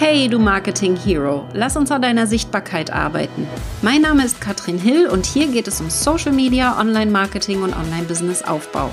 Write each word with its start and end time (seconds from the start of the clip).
Hey, 0.00 0.28
du 0.28 0.38
Marketing 0.38 0.94
Hero, 0.94 1.44
lass 1.54 1.76
uns 1.76 1.90
an 1.90 2.02
deiner 2.02 2.28
Sichtbarkeit 2.28 2.92
arbeiten. 2.92 3.48
Mein 3.82 4.02
Name 4.02 4.24
ist 4.24 4.40
Katrin 4.40 4.78
Hill 4.78 5.08
und 5.08 5.26
hier 5.26 5.48
geht 5.48 5.66
es 5.66 5.80
um 5.80 5.90
Social 5.90 6.30
Media, 6.30 6.78
Online-Marketing 6.78 7.62
und 7.62 7.74
Online-Business-Aufbau. 7.74 8.92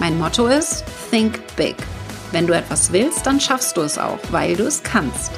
Mein 0.00 0.16
Motto 0.18 0.46
ist 0.46 0.82
Think 1.10 1.40
Big. 1.56 1.76
Wenn 2.32 2.46
du 2.46 2.54
etwas 2.54 2.90
willst, 2.90 3.26
dann 3.26 3.38
schaffst 3.38 3.76
du 3.76 3.82
es 3.82 3.98
auch, 3.98 4.18
weil 4.30 4.56
du 4.56 4.64
es 4.64 4.82
kannst. 4.82 5.30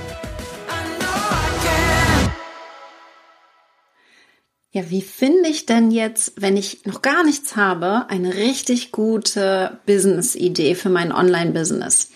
Ja, 4.71 4.89
wie 4.89 5.03
finde 5.03 5.49
ich 5.49 5.67
denn 5.67 5.91
jetzt, 5.91 6.41
wenn 6.41 6.57
ich 6.57 6.87
noch 6.87 7.03
gar 7.03 7.25
nichts 7.25 7.57
habe, 7.57 8.09
eine 8.09 8.35
richtig 8.35 8.93
gute 8.93 9.81
Business-Idee 9.85 10.77
für 10.77 10.91
mein 10.91 11.11
Online-Business? 11.11 12.13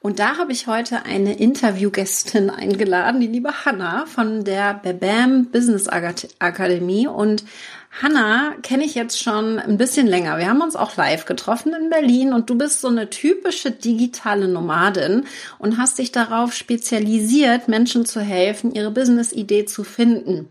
Und 0.00 0.20
da 0.20 0.38
habe 0.38 0.52
ich 0.52 0.68
heute 0.68 1.04
eine 1.04 1.38
Interviewgästin 1.38 2.50
eingeladen, 2.50 3.20
die 3.20 3.26
liebe 3.26 3.64
Hanna 3.64 4.06
von 4.06 4.44
der 4.44 4.74
Bebam 4.74 5.46
Business 5.46 5.88
Akademie. 5.88 7.08
Und 7.08 7.44
Hanna 8.00 8.54
kenne 8.62 8.84
ich 8.84 8.94
jetzt 8.94 9.20
schon 9.20 9.58
ein 9.58 9.76
bisschen 9.76 10.06
länger. 10.06 10.38
Wir 10.38 10.48
haben 10.48 10.60
uns 10.60 10.76
auch 10.76 10.96
live 10.96 11.24
getroffen 11.24 11.74
in 11.74 11.90
Berlin 11.90 12.32
und 12.32 12.48
du 12.48 12.56
bist 12.56 12.80
so 12.80 12.86
eine 12.86 13.10
typische 13.10 13.72
digitale 13.72 14.46
Nomadin 14.46 15.24
und 15.58 15.78
hast 15.78 15.98
dich 15.98 16.12
darauf 16.12 16.54
spezialisiert, 16.54 17.66
Menschen 17.66 18.06
zu 18.06 18.20
helfen, 18.20 18.72
ihre 18.72 18.92
Business-Idee 18.92 19.64
zu 19.64 19.82
finden. 19.82 20.48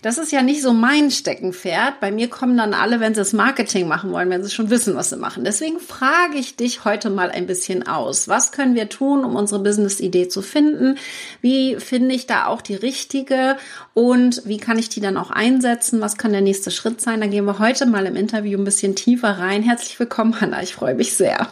Das 0.00 0.16
ist 0.16 0.30
ja 0.30 0.42
nicht 0.42 0.62
so 0.62 0.72
mein 0.72 1.10
Steckenpferd. 1.10 2.00
Bei 2.00 2.12
mir 2.12 2.28
kommen 2.28 2.56
dann 2.56 2.72
alle, 2.72 3.00
wenn 3.00 3.14
sie 3.14 3.20
das 3.20 3.32
Marketing 3.32 3.88
machen 3.88 4.12
wollen, 4.12 4.30
wenn 4.30 4.44
sie 4.44 4.50
schon 4.50 4.70
wissen, 4.70 4.94
was 4.94 5.10
sie 5.10 5.16
machen. 5.16 5.44
Deswegen 5.44 5.80
frage 5.80 6.36
ich 6.36 6.54
dich 6.54 6.84
heute 6.84 7.10
mal 7.10 7.30
ein 7.30 7.46
bisschen 7.46 7.86
aus. 7.86 8.28
Was 8.28 8.52
können 8.52 8.76
wir 8.76 8.88
tun, 8.88 9.24
um 9.24 9.34
unsere 9.34 9.60
Business-Idee 9.60 10.28
zu 10.28 10.40
finden? 10.40 10.98
Wie 11.40 11.76
finde 11.76 12.14
ich 12.14 12.26
da 12.26 12.46
auch 12.46 12.62
die 12.62 12.76
richtige? 12.76 13.56
Und 13.92 14.42
wie 14.44 14.58
kann 14.58 14.78
ich 14.78 14.88
die 14.88 15.00
dann 15.00 15.16
auch 15.16 15.32
einsetzen? 15.32 16.00
Was 16.00 16.16
kann 16.16 16.32
der 16.32 16.42
nächste 16.42 16.70
Schritt 16.78 17.00
sein? 17.00 17.20
Da 17.20 17.26
gehen 17.26 17.44
wir 17.44 17.58
heute 17.58 17.86
mal 17.86 18.06
im 18.06 18.14
Interview 18.14 18.56
ein 18.56 18.64
bisschen 18.64 18.94
tiefer 18.94 19.30
rein. 19.38 19.64
Herzlich 19.64 19.98
willkommen, 19.98 20.40
Hanna. 20.40 20.62
Ich 20.62 20.74
freue 20.74 20.94
mich 20.94 21.12
sehr. 21.12 21.48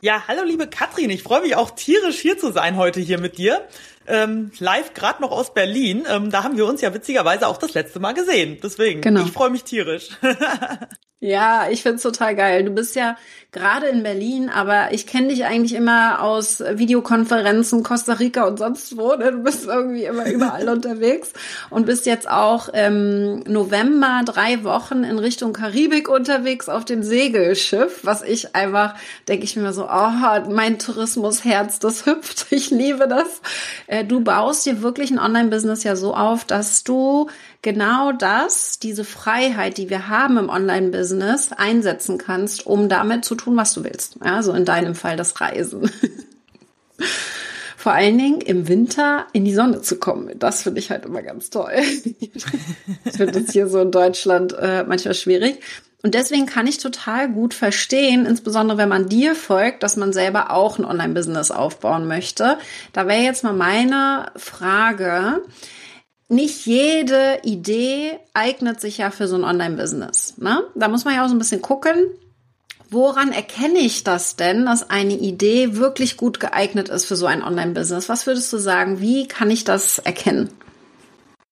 Ja, 0.00 0.22
hallo 0.28 0.44
liebe 0.44 0.68
Katrin. 0.68 1.10
Ich 1.10 1.24
freue 1.24 1.42
mich 1.42 1.56
auch 1.56 1.72
tierisch 1.72 2.20
hier 2.20 2.38
zu 2.38 2.52
sein 2.52 2.76
heute 2.76 3.00
hier 3.00 3.18
mit 3.18 3.36
dir 3.36 3.66
ähm, 4.08 4.50
live 4.58 4.94
gerade 4.94 5.22
noch 5.22 5.30
aus 5.30 5.54
Berlin. 5.54 6.04
Ähm, 6.08 6.30
da 6.30 6.42
haben 6.42 6.56
wir 6.56 6.66
uns 6.66 6.80
ja 6.80 6.92
witzigerweise 6.92 7.46
auch 7.46 7.58
das 7.58 7.74
letzte 7.74 8.00
Mal 8.00 8.12
gesehen. 8.12 8.58
Deswegen, 8.62 9.00
genau. 9.00 9.24
ich 9.24 9.32
freue 9.32 9.50
mich 9.50 9.64
tierisch. 9.64 10.10
Ja, 11.20 11.68
ich 11.68 11.82
find's 11.82 12.04
total 12.04 12.36
geil. 12.36 12.62
Du 12.62 12.70
bist 12.70 12.94
ja 12.94 13.16
gerade 13.50 13.88
in 13.88 14.04
Berlin, 14.04 14.48
aber 14.50 14.92
ich 14.92 15.08
kenne 15.08 15.28
dich 15.28 15.44
eigentlich 15.44 15.74
immer 15.74 16.22
aus 16.22 16.60
Videokonferenzen, 16.60 17.82
Costa 17.82 18.12
Rica 18.12 18.46
und 18.46 18.56
sonst 18.56 18.96
wo. 18.96 19.16
Ne? 19.16 19.32
Du 19.32 19.42
bist 19.42 19.66
irgendwie 19.66 20.04
immer 20.04 20.30
überall 20.30 20.68
unterwegs 20.68 21.32
und 21.70 21.86
bist 21.86 22.06
jetzt 22.06 22.30
auch 22.30 22.68
im 22.68 23.40
November 23.48 24.20
drei 24.24 24.62
Wochen 24.62 25.02
in 25.02 25.18
Richtung 25.18 25.52
Karibik 25.52 26.08
unterwegs 26.08 26.68
auf 26.68 26.84
dem 26.84 27.02
Segelschiff, 27.02 28.00
was 28.04 28.22
ich 28.22 28.54
einfach, 28.54 28.94
denke 29.26 29.42
ich 29.44 29.56
mir 29.56 29.72
so, 29.72 29.86
oh, 29.86 30.50
mein 30.50 30.78
Tourismusherz, 30.78 31.80
das 31.80 32.06
hüpft. 32.06 32.46
Ich 32.50 32.70
liebe 32.70 33.08
das. 33.08 33.40
Äh, 33.98 34.04
du 34.04 34.20
baust 34.20 34.66
dir 34.66 34.82
wirklich 34.82 35.10
ein 35.10 35.18
Online-Business 35.18 35.84
ja 35.84 35.96
so 35.96 36.14
auf, 36.14 36.44
dass 36.44 36.84
du 36.84 37.28
genau 37.62 38.12
das, 38.12 38.78
diese 38.78 39.04
Freiheit, 39.04 39.78
die 39.78 39.90
wir 39.90 40.08
haben 40.08 40.38
im 40.38 40.48
Online-Business, 40.48 41.52
einsetzen 41.52 42.18
kannst, 42.18 42.66
um 42.66 42.88
damit 42.88 43.24
zu 43.24 43.34
tun, 43.34 43.56
was 43.56 43.74
du 43.74 43.84
willst. 43.84 44.16
Also 44.20 44.52
in 44.52 44.64
deinem 44.64 44.94
Fall 44.94 45.16
das 45.16 45.40
Reisen. 45.40 45.90
Vor 47.76 47.92
allen 47.92 48.18
Dingen 48.18 48.40
im 48.40 48.66
Winter 48.66 49.26
in 49.32 49.44
die 49.44 49.54
Sonne 49.54 49.80
zu 49.82 49.98
kommen. 49.98 50.36
Das 50.38 50.62
finde 50.64 50.80
ich 50.80 50.90
halt 50.90 51.04
immer 51.04 51.22
ganz 51.22 51.48
toll. 51.48 51.72
ich 52.20 53.12
finde 53.12 53.40
das 53.40 53.52
hier 53.52 53.68
so 53.68 53.80
in 53.80 53.92
Deutschland 53.92 54.52
äh, 54.52 54.82
manchmal 54.82 55.14
schwierig. 55.14 55.60
Und 56.02 56.14
deswegen 56.14 56.46
kann 56.46 56.68
ich 56.68 56.78
total 56.78 57.28
gut 57.28 57.54
verstehen, 57.54 58.24
insbesondere 58.24 58.78
wenn 58.78 58.88
man 58.88 59.08
dir 59.08 59.34
folgt, 59.34 59.82
dass 59.82 59.96
man 59.96 60.12
selber 60.12 60.52
auch 60.52 60.78
ein 60.78 60.84
Online-Business 60.84 61.50
aufbauen 61.50 62.06
möchte. 62.06 62.58
Da 62.92 63.08
wäre 63.08 63.22
jetzt 63.22 63.42
mal 63.42 63.52
meine 63.52 64.30
Frage 64.36 65.42
nicht 66.28 66.66
jede 66.66 67.40
Idee 67.42 68.18
eignet 68.34 68.80
sich 68.80 68.98
ja 68.98 69.10
für 69.10 69.26
so 69.26 69.36
ein 69.36 69.44
Online-Business. 69.44 70.34
Ne? 70.38 70.62
Da 70.74 70.88
muss 70.88 71.04
man 71.04 71.14
ja 71.14 71.24
auch 71.24 71.28
so 71.28 71.34
ein 71.34 71.38
bisschen 71.38 71.62
gucken, 71.62 71.94
woran 72.90 73.32
erkenne 73.32 73.78
ich 73.78 74.04
das 74.04 74.36
denn, 74.36 74.66
dass 74.66 74.90
eine 74.90 75.14
Idee 75.14 75.76
wirklich 75.76 76.16
gut 76.16 76.38
geeignet 76.38 76.90
ist 76.90 77.06
für 77.06 77.16
so 77.16 77.26
ein 77.26 77.42
Online-Business? 77.42 78.08
Was 78.08 78.26
würdest 78.26 78.52
du 78.52 78.58
sagen, 78.58 79.00
wie 79.00 79.26
kann 79.26 79.50
ich 79.50 79.64
das 79.64 79.98
erkennen? 79.98 80.50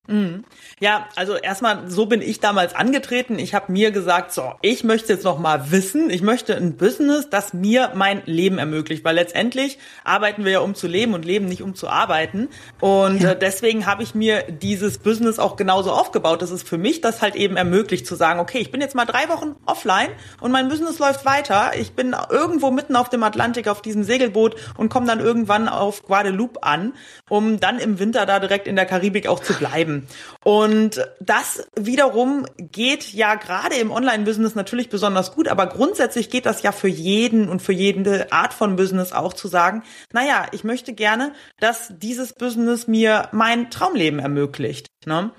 Mhm. 0.09 0.45
Ja, 0.79 1.09
also 1.17 1.37
erstmal, 1.37 1.91
so 1.91 2.07
bin 2.07 2.21
ich 2.21 2.41
damals 2.41 2.75
angetreten. 2.75 3.39
Ich 3.39 3.55
habe 3.55 3.73
mir 3.73 3.91
gesagt, 3.91 4.33
so, 4.33 4.53
ich 4.63 4.85
möchte 4.85 5.13
jetzt 5.13 5.25
noch 5.25 5.39
mal 5.39 5.71
wissen, 5.71 6.11
ich 6.11 6.23
möchte 6.23 6.55
ein 6.55 6.77
Business, 6.77 7.29
das 7.31 7.55
mir 7.55 7.93
mein 7.95 8.23
Leben 8.27 8.59
ermöglicht, 8.59 9.05
weil 9.05 9.15
letztendlich 9.15 9.79
arbeiten 10.05 10.45
wir 10.45 10.53
ja 10.53 10.61
um 10.61 10.75
zu 10.75 10.87
leben 10.87 11.15
und 11.15 11.25
leben 11.25 11.47
nicht 11.47 11.63
um 11.63 11.75
zu 11.75 11.89
arbeiten. 11.89 12.49
Und 12.81 13.23
ja. 13.23 13.33
äh, 13.33 13.39
deswegen 13.39 13.87
habe 13.87 14.03
ich 14.03 14.15
mir 14.15 14.45
dieses 14.49 14.99
Business 14.99 15.39
auch 15.39 15.57
genauso 15.57 15.93
aufgebaut, 15.93 16.43
dass 16.43 16.51
es 16.51 16.63
für 16.63 16.79
mich 16.79 17.01
das 17.01 17.23
halt 17.23 17.35
eben 17.35 17.57
ermöglicht 17.57 18.07
zu 18.07 18.15
sagen, 18.15 18.39
okay, 18.39 18.59
ich 18.59 18.71
bin 18.71 18.81
jetzt 18.81 18.95
mal 18.95 19.07
drei 19.07 19.29
Wochen 19.29 19.57
offline 19.65 20.11
und 20.41 20.53
mein 20.53 20.69
Business 20.69 20.99
läuft 20.99 21.25
weiter. 21.25 21.73
Ich 21.79 21.93
bin 21.93 22.15
irgendwo 22.31 22.71
mitten 22.71 22.97
auf 22.97 23.09
dem 23.09 23.23
Atlantik 23.23 23.69
auf 23.69 23.83
diesem 23.83 24.05
Segelboot 24.05 24.57
und 24.77 24.89
komme 24.89 25.07
dann 25.07 25.21
irgendwann 25.21 25.69
auf 25.69 26.03
Guadeloupe 26.05 26.63
an, 26.63 26.93
um 27.29 27.59
dann 27.61 27.79
im 27.79 27.99
Winter 27.99 28.27
da 28.27 28.39
direkt 28.39 28.69
in 28.69 28.77
der 28.77 28.87
Karibik 28.87 29.27
auch 29.27 29.41
zu 29.41 29.55
bleiben. 29.55 29.96
Und 30.45 31.07
das 31.21 31.67
wiederum 31.75 32.47
geht 32.57 33.13
ja 33.13 33.35
gerade 33.35 33.77
im 33.77 33.91
Online-Business 33.91 34.55
natürlich 34.55 34.89
besonders 34.89 35.33
gut, 35.33 35.49
aber 35.49 35.67
grundsätzlich 35.67 36.31
geht 36.31 36.47
das 36.47 36.63
ja 36.63 36.73
für 36.73 36.89
jeden 36.89 37.49
und 37.49 37.63
für 37.63 37.73
jede 37.73 38.33
Art 38.33 38.55
von 38.55 38.77
Business 38.77 39.13
auch 39.13 39.33
zu 39.33 39.49
sagen, 39.49 39.83
naja, 40.13 40.47
ich 40.53 40.65
möchte 40.65 40.93
gerne, 40.93 41.33
dass 41.61 41.93
dieses 41.97 42.33
Business 42.33 42.87
mir 42.87 43.29
mein 43.33 43.71
Traumleben 43.71 44.19
ermöglicht. 44.19 44.89
Ne? 45.07 45.31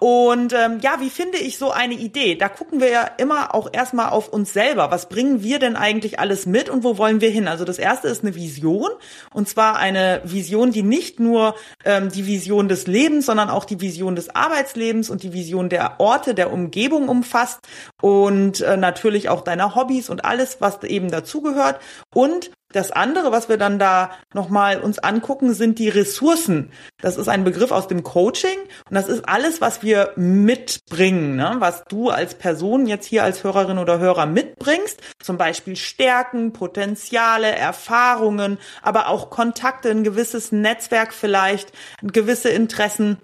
Und 0.00 0.52
ähm, 0.52 0.80
ja, 0.82 0.96
wie 0.98 1.08
finde 1.08 1.38
ich 1.38 1.56
so 1.56 1.70
eine 1.70 1.94
Idee? 1.94 2.34
Da 2.34 2.48
gucken 2.48 2.80
wir 2.80 2.90
ja 2.90 3.08
immer 3.16 3.54
auch 3.54 3.68
erstmal 3.72 4.10
auf 4.10 4.28
uns 4.28 4.52
selber. 4.52 4.90
Was 4.90 5.08
bringen 5.08 5.44
wir 5.44 5.60
denn 5.60 5.76
eigentlich 5.76 6.18
alles 6.18 6.46
mit 6.46 6.68
und 6.68 6.82
wo 6.82 6.98
wollen 6.98 7.20
wir 7.20 7.30
hin? 7.30 7.46
Also 7.46 7.64
das 7.64 7.78
erste 7.78 8.08
ist 8.08 8.24
eine 8.24 8.34
Vision 8.34 8.90
und 9.32 9.48
zwar 9.48 9.76
eine 9.76 10.20
Vision, 10.24 10.72
die 10.72 10.82
nicht 10.82 11.20
nur 11.20 11.54
ähm, 11.84 12.10
die 12.10 12.26
Vision 12.26 12.68
des 12.68 12.88
Lebens, 12.88 13.26
sondern 13.26 13.50
auch 13.50 13.64
die 13.64 13.80
Vision 13.80 14.16
des 14.16 14.34
Arbeitslebens 14.34 15.10
und 15.10 15.22
die 15.22 15.32
Vision 15.32 15.68
der 15.68 16.00
Orte, 16.00 16.34
der 16.34 16.52
Umgebung 16.52 17.08
umfasst 17.08 17.60
und 18.02 18.62
äh, 18.62 18.76
natürlich 18.76 19.28
auch 19.28 19.42
deiner 19.42 19.76
Hobbys 19.76 20.10
und 20.10 20.24
alles, 20.24 20.60
was 20.60 20.82
eben 20.82 21.10
dazugehört. 21.10 21.78
Und 22.12 22.50
das 22.74 22.90
andere, 22.90 23.30
was 23.30 23.48
wir 23.48 23.56
dann 23.56 23.78
da 23.78 24.10
nochmal 24.34 24.80
uns 24.80 24.98
angucken, 24.98 25.54
sind 25.54 25.78
die 25.78 25.88
Ressourcen. 25.88 26.72
Das 27.00 27.16
ist 27.16 27.28
ein 27.28 27.44
Begriff 27.44 27.70
aus 27.70 27.86
dem 27.86 28.02
Coaching 28.02 28.58
und 28.90 28.94
das 28.94 29.08
ist 29.08 29.28
alles, 29.28 29.60
was 29.60 29.82
wir 29.82 30.12
mitbringen, 30.16 31.36
ne? 31.36 31.56
was 31.58 31.84
du 31.84 32.10
als 32.10 32.34
Person 32.34 32.86
jetzt 32.86 33.06
hier 33.06 33.22
als 33.22 33.44
Hörerin 33.44 33.78
oder 33.78 34.00
Hörer 34.00 34.26
mitbringst. 34.26 35.00
Zum 35.22 35.38
Beispiel 35.38 35.76
Stärken, 35.76 36.52
Potenziale, 36.52 37.54
Erfahrungen, 37.54 38.58
aber 38.82 39.08
auch 39.08 39.30
Kontakte, 39.30 39.90
ein 39.90 40.02
gewisses 40.02 40.50
Netzwerk 40.50 41.14
vielleicht, 41.14 41.72
gewisse 42.02 42.48
Interessen 42.48 43.18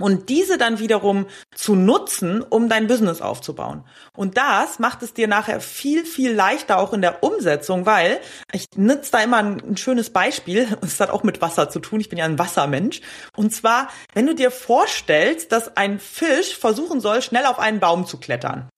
und 0.00 0.28
diese 0.28 0.58
dann 0.58 0.78
wiederum 0.78 1.26
zu 1.54 1.74
nutzen, 1.74 2.42
um 2.42 2.68
dein 2.68 2.86
Business 2.86 3.22
aufzubauen. 3.22 3.84
Und 4.14 4.36
das 4.36 4.78
macht 4.78 5.02
es 5.02 5.14
dir 5.14 5.26
nachher 5.26 5.60
viel, 5.60 6.04
viel 6.04 6.32
leichter 6.32 6.78
auch 6.78 6.92
in 6.92 7.00
der 7.00 7.22
Umsetzung, 7.22 7.86
weil 7.86 8.20
ich 8.52 8.66
nutze 8.76 9.12
da 9.12 9.22
immer 9.22 9.38
ein, 9.38 9.60
ein 9.60 9.76
schönes 9.76 10.10
Beispiel, 10.10 10.68
es 10.82 11.00
hat 11.00 11.10
auch 11.10 11.22
mit 11.22 11.40
Wasser 11.40 11.70
zu 11.70 11.80
tun, 11.80 12.00
ich 12.00 12.08
bin 12.08 12.18
ja 12.18 12.26
ein 12.26 12.38
Wassermensch. 12.38 13.00
Und 13.36 13.54
zwar, 13.54 13.88
wenn 14.12 14.26
du 14.26 14.34
dir 14.34 14.50
vorstellst, 14.50 15.52
dass 15.52 15.76
ein 15.76 15.98
Fisch 15.98 16.56
versuchen 16.56 17.00
soll, 17.00 17.22
schnell 17.22 17.46
auf 17.46 17.58
einen 17.58 17.80
Baum 17.80 18.06
zu 18.06 18.18
klettern. 18.18 18.68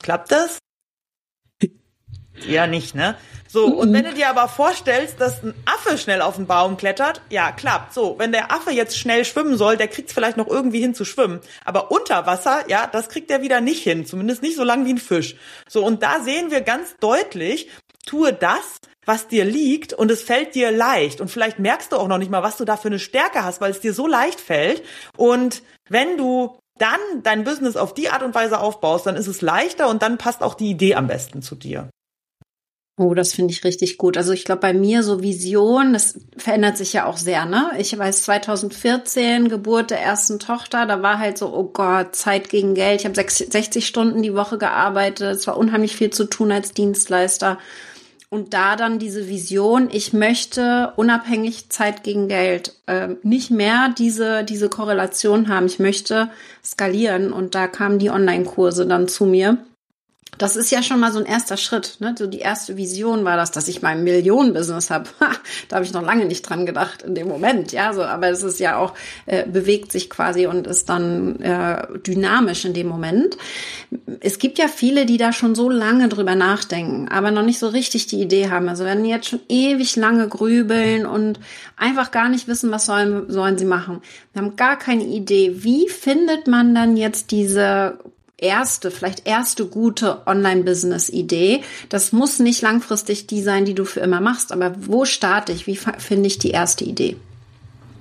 Klappt 0.00 0.30
das? 0.30 0.58
Ja, 2.46 2.66
nicht, 2.66 2.94
ne? 2.94 3.16
So, 3.52 3.66
und 3.66 3.92
wenn 3.92 4.04
du 4.04 4.14
dir 4.14 4.28
aber 4.28 4.46
vorstellst, 4.46 5.20
dass 5.20 5.42
ein 5.42 5.54
Affe 5.64 5.98
schnell 5.98 6.22
auf 6.22 6.36
den 6.36 6.46
Baum 6.46 6.76
klettert, 6.76 7.20
ja, 7.30 7.50
klappt. 7.50 7.92
So, 7.92 8.14
wenn 8.16 8.30
der 8.30 8.52
Affe 8.52 8.70
jetzt 8.70 8.96
schnell 8.96 9.24
schwimmen 9.24 9.56
soll, 9.56 9.76
der 9.76 9.88
kriegt 9.88 10.08
es 10.08 10.14
vielleicht 10.14 10.36
noch 10.36 10.46
irgendwie 10.46 10.80
hin 10.80 10.94
zu 10.94 11.04
schwimmen. 11.04 11.40
Aber 11.64 11.90
unter 11.90 12.26
Wasser, 12.26 12.62
ja, 12.68 12.86
das 12.86 13.08
kriegt 13.08 13.28
er 13.28 13.42
wieder 13.42 13.60
nicht 13.60 13.82
hin. 13.82 14.06
Zumindest 14.06 14.42
nicht 14.42 14.54
so 14.54 14.62
lang 14.62 14.86
wie 14.86 14.92
ein 14.92 14.98
Fisch. 14.98 15.34
So, 15.68 15.84
und 15.84 16.04
da 16.04 16.20
sehen 16.20 16.52
wir 16.52 16.60
ganz 16.60 16.94
deutlich, 17.00 17.68
tue 18.06 18.32
das, 18.32 18.78
was 19.04 19.26
dir 19.26 19.44
liegt 19.44 19.92
und 19.92 20.12
es 20.12 20.22
fällt 20.22 20.54
dir 20.54 20.70
leicht. 20.70 21.20
Und 21.20 21.28
vielleicht 21.28 21.58
merkst 21.58 21.90
du 21.90 21.96
auch 21.96 22.06
noch 22.06 22.18
nicht 22.18 22.30
mal, 22.30 22.44
was 22.44 22.56
du 22.56 22.64
da 22.64 22.76
für 22.76 22.86
eine 22.86 23.00
Stärke 23.00 23.42
hast, 23.42 23.60
weil 23.60 23.72
es 23.72 23.80
dir 23.80 23.94
so 23.94 24.06
leicht 24.06 24.40
fällt. 24.40 24.84
Und 25.16 25.64
wenn 25.88 26.16
du 26.16 26.56
dann 26.78 27.00
dein 27.24 27.42
Business 27.42 27.76
auf 27.76 27.94
die 27.94 28.10
Art 28.10 28.22
und 28.22 28.36
Weise 28.36 28.60
aufbaust, 28.60 29.06
dann 29.06 29.16
ist 29.16 29.26
es 29.26 29.42
leichter 29.42 29.88
und 29.88 30.02
dann 30.02 30.18
passt 30.18 30.42
auch 30.42 30.54
die 30.54 30.70
Idee 30.70 30.94
am 30.94 31.08
besten 31.08 31.42
zu 31.42 31.56
dir. 31.56 31.90
Oh, 33.02 33.14
das 33.14 33.32
finde 33.32 33.54
ich 33.54 33.64
richtig 33.64 33.96
gut. 33.96 34.18
Also 34.18 34.34
ich 34.34 34.44
glaube, 34.44 34.60
bei 34.60 34.74
mir 34.74 35.02
so 35.02 35.22
Vision, 35.22 35.94
das 35.94 36.20
verändert 36.36 36.76
sich 36.76 36.92
ja 36.92 37.06
auch 37.06 37.16
sehr, 37.16 37.46
ne? 37.46 37.70
Ich 37.78 37.96
weiß 37.98 38.24
2014, 38.24 39.48
Geburt 39.48 39.90
der 39.90 40.02
ersten 40.02 40.38
Tochter, 40.38 40.84
da 40.84 41.00
war 41.00 41.18
halt 41.18 41.38
so, 41.38 41.50
oh 41.50 41.64
Gott, 41.64 42.14
Zeit 42.14 42.50
gegen 42.50 42.74
Geld. 42.74 43.00
Ich 43.00 43.06
habe 43.06 43.14
60 43.18 43.86
Stunden 43.86 44.20
die 44.20 44.34
Woche 44.34 44.58
gearbeitet, 44.58 45.34
es 45.34 45.46
war 45.46 45.56
unheimlich 45.56 45.96
viel 45.96 46.10
zu 46.10 46.26
tun 46.26 46.52
als 46.52 46.72
Dienstleister. 46.72 47.56
Und 48.28 48.52
da 48.52 48.76
dann 48.76 48.98
diese 48.98 49.28
Vision, 49.28 49.88
ich 49.90 50.12
möchte 50.12 50.92
unabhängig 50.96 51.70
Zeit 51.70 52.02
gegen 52.02 52.28
Geld 52.28 52.74
äh, 52.84 53.08
nicht 53.22 53.50
mehr 53.50 53.94
diese, 53.96 54.44
diese 54.44 54.68
Korrelation 54.68 55.48
haben. 55.48 55.64
Ich 55.64 55.78
möchte 55.78 56.28
skalieren. 56.62 57.32
Und 57.32 57.54
da 57.54 57.66
kamen 57.66 57.98
die 57.98 58.10
Online-Kurse 58.10 58.86
dann 58.86 59.08
zu 59.08 59.24
mir. 59.24 59.56
Das 60.40 60.56
ist 60.56 60.70
ja 60.70 60.82
schon 60.82 61.00
mal 61.00 61.12
so 61.12 61.18
ein 61.18 61.26
erster 61.26 61.58
Schritt. 61.58 61.96
Ne? 61.98 62.14
So 62.18 62.26
die 62.26 62.38
erste 62.38 62.78
Vision 62.78 63.26
war 63.26 63.36
das, 63.36 63.50
dass 63.50 63.68
ich 63.68 63.82
mein 63.82 64.04
Millionen-Business 64.04 64.88
habe. 64.88 65.04
da 65.68 65.76
habe 65.76 65.84
ich 65.84 65.92
noch 65.92 66.02
lange 66.02 66.24
nicht 66.24 66.48
dran 66.48 66.64
gedacht 66.64 67.02
in 67.02 67.14
dem 67.14 67.28
Moment. 67.28 67.72
Ja, 67.72 67.92
so, 67.92 68.02
aber 68.02 68.28
es 68.28 68.42
ist 68.42 68.58
ja 68.58 68.78
auch 68.78 68.94
äh, 69.26 69.44
bewegt 69.46 69.92
sich 69.92 70.08
quasi 70.08 70.46
und 70.46 70.66
ist 70.66 70.88
dann 70.88 71.40
äh, 71.40 71.86
dynamisch 72.06 72.64
in 72.64 72.72
dem 72.72 72.86
Moment. 72.86 73.36
Es 74.20 74.38
gibt 74.38 74.58
ja 74.58 74.68
viele, 74.68 75.04
die 75.04 75.18
da 75.18 75.34
schon 75.34 75.54
so 75.54 75.68
lange 75.68 76.08
drüber 76.08 76.34
nachdenken, 76.34 77.08
aber 77.10 77.30
noch 77.30 77.44
nicht 77.44 77.58
so 77.58 77.68
richtig 77.68 78.06
die 78.06 78.22
Idee 78.22 78.48
haben. 78.48 78.70
Also 78.70 78.86
werden 78.86 79.04
jetzt 79.04 79.28
schon 79.28 79.40
ewig 79.50 79.94
lange 79.96 80.26
grübeln 80.26 81.04
und 81.04 81.38
einfach 81.76 82.12
gar 82.12 82.30
nicht 82.30 82.48
wissen, 82.48 82.70
was 82.70 82.86
sollen 82.86 83.30
sollen 83.30 83.58
sie 83.58 83.66
machen. 83.66 84.00
Wir 84.32 84.40
haben 84.40 84.56
gar 84.56 84.78
keine 84.78 85.04
Idee. 85.04 85.56
Wie 85.64 85.86
findet 85.90 86.48
man 86.48 86.74
dann 86.74 86.96
jetzt 86.96 87.30
diese 87.30 87.98
erste, 88.40 88.90
vielleicht 88.90 89.26
erste 89.26 89.66
gute 89.66 90.26
Online-Business-Idee. 90.26 91.62
Das 91.88 92.12
muss 92.12 92.38
nicht 92.38 92.62
langfristig 92.62 93.26
die 93.26 93.42
sein, 93.42 93.64
die 93.64 93.74
du 93.74 93.84
für 93.84 94.00
immer 94.00 94.20
machst, 94.20 94.52
aber 94.52 94.74
wo 94.78 95.04
starte 95.04 95.52
ich? 95.52 95.66
Wie 95.66 95.76
finde 95.76 96.26
ich 96.26 96.38
die 96.38 96.50
erste 96.50 96.84
Idee? 96.84 97.16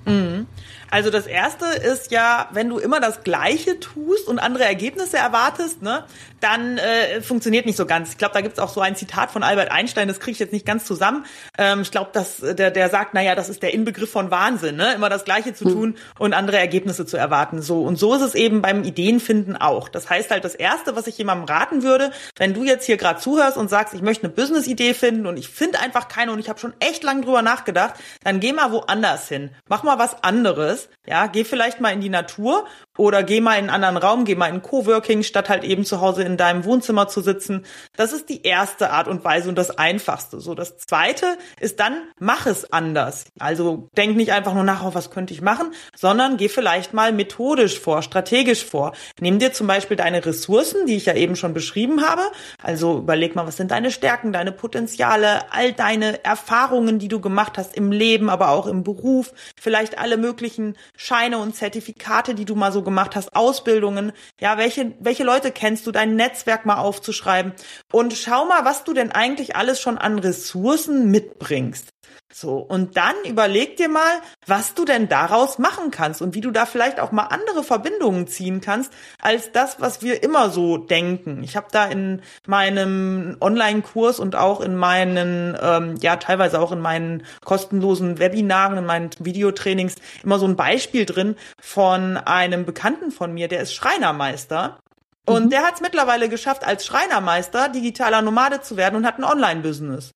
Mhm. 0.06 0.48
Also 0.92 1.10
das 1.10 1.28
erste 1.28 1.66
ist 1.66 2.12
ja, 2.12 2.50
wenn 2.52 2.70
du 2.70 2.80
immer 2.80 3.00
das 3.00 3.24
Gleiche 3.24 3.80
tust 3.80 4.28
und 4.28 4.40
andere 4.40 4.66
Ergebnisse 4.66 5.18
erwartest, 5.18 5.82
ne, 5.82 6.04
dann 6.40 6.78
äh, 6.78 7.22
funktioniert 7.22 7.66
nicht 7.66 7.76
so 7.76 7.86
ganz. 7.86 8.12
Ich 8.12 8.18
glaube, 8.18 8.34
da 8.34 8.42
gibt's 8.42 8.60
auch 8.60 8.70
so 8.70 8.82
ein 8.82 8.96
Zitat 8.96 9.32
von 9.32 9.44
Albert 9.44 9.72
Einstein, 9.72 10.08
das 10.08 10.20
kriege 10.20 10.34
ich 10.34 10.40
jetzt 10.40 10.54
nicht 10.54 10.66
ganz 10.66 10.86
zusammen. 10.86 11.26
Ähm, 11.58 11.82
ich 11.82 11.92
glaube, 11.92 12.10
dass 12.14 12.38
der, 12.38 12.72
der 12.72 12.90
sagt, 12.90 13.14
naja, 13.14 13.36
das 13.36 13.50
ist 13.50 13.62
der 13.62 13.74
Inbegriff 13.74 14.12
von 14.12 14.32
Wahnsinn, 14.32 14.76
ne? 14.76 14.94
immer 14.94 15.10
das 15.10 15.26
Gleiche 15.26 15.54
zu 15.54 15.66
hm. 15.66 15.74
tun 15.74 15.98
und 16.18 16.34
andere 16.34 16.58
Ergebnisse 16.58 17.06
zu 17.06 17.18
erwarten. 17.18 17.62
So 17.62 17.82
und 17.84 17.98
so 17.98 18.14
ist 18.16 18.22
es 18.22 18.36
eben 18.36 18.62
beim 18.62 18.84
Ideenfinden 18.84 19.58
auch. 19.58 19.90
Das 19.90 20.10
heißt 20.10 20.32
halt, 20.32 20.46
das 20.46 20.56
Erste, 20.56 20.96
was 20.96 21.08
ich 21.08 21.18
jemandem 21.18 21.46
raten 21.46 21.84
würde, 21.84 22.12
wenn 22.38 22.54
du 22.54 22.64
jetzt 22.64 22.86
hier 22.86 22.98
gerade 22.98 23.20
zuhörst 23.20 23.58
und 23.58 23.70
sagst, 23.70 23.94
ich 23.94 24.02
möchte 24.02 24.24
eine 24.24 24.34
Business-Idee 24.34 24.94
finden 24.94 25.28
und 25.28 25.38
ich 25.38 25.50
finde 25.50 25.80
einfach 25.80 26.08
keine 26.08 26.32
und 26.32 26.40
ich 26.40 26.50
habe 26.50 26.60
schon 26.60 26.74
echt 26.80 27.04
lang 27.04 27.22
drüber 27.22 27.42
nachgedacht, 27.42 27.96
dann 28.24 28.40
geh 28.40 28.54
mal 28.54 28.72
woanders 28.72 29.28
hin. 29.28 29.52
Mach 29.68 29.84
mal 29.84 30.00
was 30.00 30.24
anderes. 30.24 30.79
Ja, 31.06 31.28
geh 31.28 31.44
vielleicht 31.44 31.82
mal 31.82 31.92
in 31.92 32.02
die 32.02 32.10
Natur 32.10 32.68
oder 33.00 33.24
geh 33.24 33.40
mal 33.40 33.54
in 33.54 33.70
einen 33.70 33.84
anderen 33.84 33.96
Raum, 33.96 34.26
geh 34.26 34.36
mal 34.36 34.50
in 34.50 34.62
Coworking, 34.62 35.24
statt 35.24 35.48
halt 35.48 35.64
eben 35.64 35.86
zu 35.86 36.02
Hause 36.02 36.24
in 36.24 36.36
deinem 36.36 36.66
Wohnzimmer 36.66 37.08
zu 37.08 37.22
sitzen. 37.22 37.66
Das 37.96 38.12
ist 38.12 38.28
die 38.28 38.44
erste 38.44 38.90
Art 38.90 39.08
und 39.08 39.24
Weise 39.24 39.48
und 39.48 39.58
das 39.58 39.72
einfachste. 39.72 40.42
So, 40.42 40.54
das 40.54 40.78
zweite 40.78 41.38
ist 41.62 41.80
dann, 41.80 41.94
mach 42.20 42.46
es 42.46 42.74
anders. 42.74 43.24
Also 43.40 43.88
denk 43.96 44.18
nicht 44.18 44.34
einfach 44.34 44.54
nur 44.54 44.66
nach, 44.66 44.84
oh, 44.84 44.94
was 44.94 45.12
könnte 45.12 45.34
ich 45.34 45.42
machen, 45.42 45.72
sondern 45.96 46.36
geh 46.36 46.50
vielleicht 46.50 46.94
mal 46.94 47.14
methodisch 47.14 47.80
vor, 47.80 48.02
strategisch 48.02 48.66
vor. 48.66 48.92
Nimm 49.22 49.40
dir 49.40 49.54
zum 49.54 49.68
Beispiel 49.68 49.96
deine 49.96 50.26
Ressourcen, 50.26 50.86
die 50.86 50.98
ich 50.98 51.06
ja 51.06 51.14
eben 51.14 51.38
schon 51.38 51.54
beschrieben 51.54 52.06
habe. 52.06 52.24
Also 52.62 52.98
überleg 52.98 53.34
mal, 53.34 53.48
was 53.48 53.56
sind 53.56 53.72
deine 53.72 53.92
Stärken, 53.92 54.34
deine 54.34 54.52
Potenziale, 54.52 55.50
all 55.54 55.72
deine 55.72 56.26
Erfahrungen, 56.26 57.00
die 57.00 57.08
du 57.08 57.22
gemacht 57.22 57.58
hast 57.58 57.78
im 57.78 57.94
Leben, 57.94 58.30
aber 58.30 58.50
auch 58.50 58.68
im 58.68 58.84
Beruf. 58.84 59.32
Vielleicht 59.56 59.98
alle 59.98 60.18
möglichen 60.18 60.76
Scheine 60.98 61.38
und 61.38 61.56
Zertifikate, 61.56 62.36
die 62.36 62.44
du 62.44 62.56
mal 62.56 62.74
so 62.74 62.89
gemacht 62.90 63.16
hast, 63.16 63.36
Ausbildungen, 63.36 64.12
ja, 64.40 64.58
welche, 64.58 64.94
welche 65.00 65.24
Leute 65.24 65.52
kennst 65.52 65.88
du, 65.88 65.92
dein 65.92 66.16
Netzwerk 66.16 66.66
mal 66.66 66.78
aufzuschreiben 66.78 67.54
und 67.92 68.14
schau 68.14 68.46
mal, 68.46 68.66
was 68.66 68.84
du 68.84 68.94
denn 68.94 69.12
eigentlich 69.12 69.56
alles 69.56 69.80
schon 69.80 69.98
an 69.98 70.20
Ressourcen 70.20 71.10
mitbringst. 71.12 71.94
So, 72.32 72.58
und 72.58 72.96
dann 72.96 73.16
überleg 73.28 73.78
dir 73.78 73.90
mal, 73.90 74.22
was 74.46 74.76
du 74.76 74.86
denn 74.86 75.10
daraus 75.10 75.58
machen 75.58 75.90
kannst 75.90 76.22
und 76.22 76.36
wie 76.36 76.42
du 76.42 76.52
da 76.52 76.68
vielleicht 76.68 77.00
auch 77.00 77.12
mal 77.12 77.24
andere 77.24 77.64
Verbindungen 77.64 78.28
ziehen 78.28 78.62
kannst, 78.62 78.94
als 79.20 79.52
das, 79.52 79.82
was 79.82 80.04
wir 80.04 80.22
immer 80.22 80.52
so 80.52 80.78
denken. 80.78 81.44
Ich 81.44 81.56
habe 81.58 81.68
da 81.72 81.86
in 81.86 82.22
meinem 82.46 83.38
Online-Kurs 83.42 84.20
und 84.20 84.36
auch 84.36 84.62
in 84.62 84.76
meinen, 84.76 85.58
ähm, 85.60 85.96
ja, 86.02 86.18
teilweise 86.18 86.62
auch 86.62 86.72
in 86.72 86.80
meinen 86.80 87.24
kostenlosen 87.44 88.20
Webinaren, 88.20 88.78
in 88.78 88.86
meinen 88.86 89.10
Videotrainings 89.20 89.96
immer 90.24 90.38
so 90.38 90.46
ein 90.46 90.56
Beispiel 90.56 91.08
drin 91.08 91.36
von 91.60 92.18
einem 92.18 92.64
Bekannten 92.64 93.10
von 93.12 93.34
mir, 93.34 93.48
der 93.48 93.62
ist 93.62 93.74
Schreinermeister. 93.74 94.78
Und 95.26 95.46
mhm. 95.46 95.50
der 95.50 95.64
hat 95.64 95.76
es 95.76 95.82
mittlerweile 95.82 96.30
geschafft, 96.30 96.64
als 96.64 96.86
Schreinermeister 96.86 97.70
digitaler 97.70 98.22
Nomade 98.22 98.62
zu 98.62 98.78
werden 98.78 98.96
und 98.96 99.06
hat 99.06 99.18
ein 99.18 99.24
Online-Business. 99.24 100.12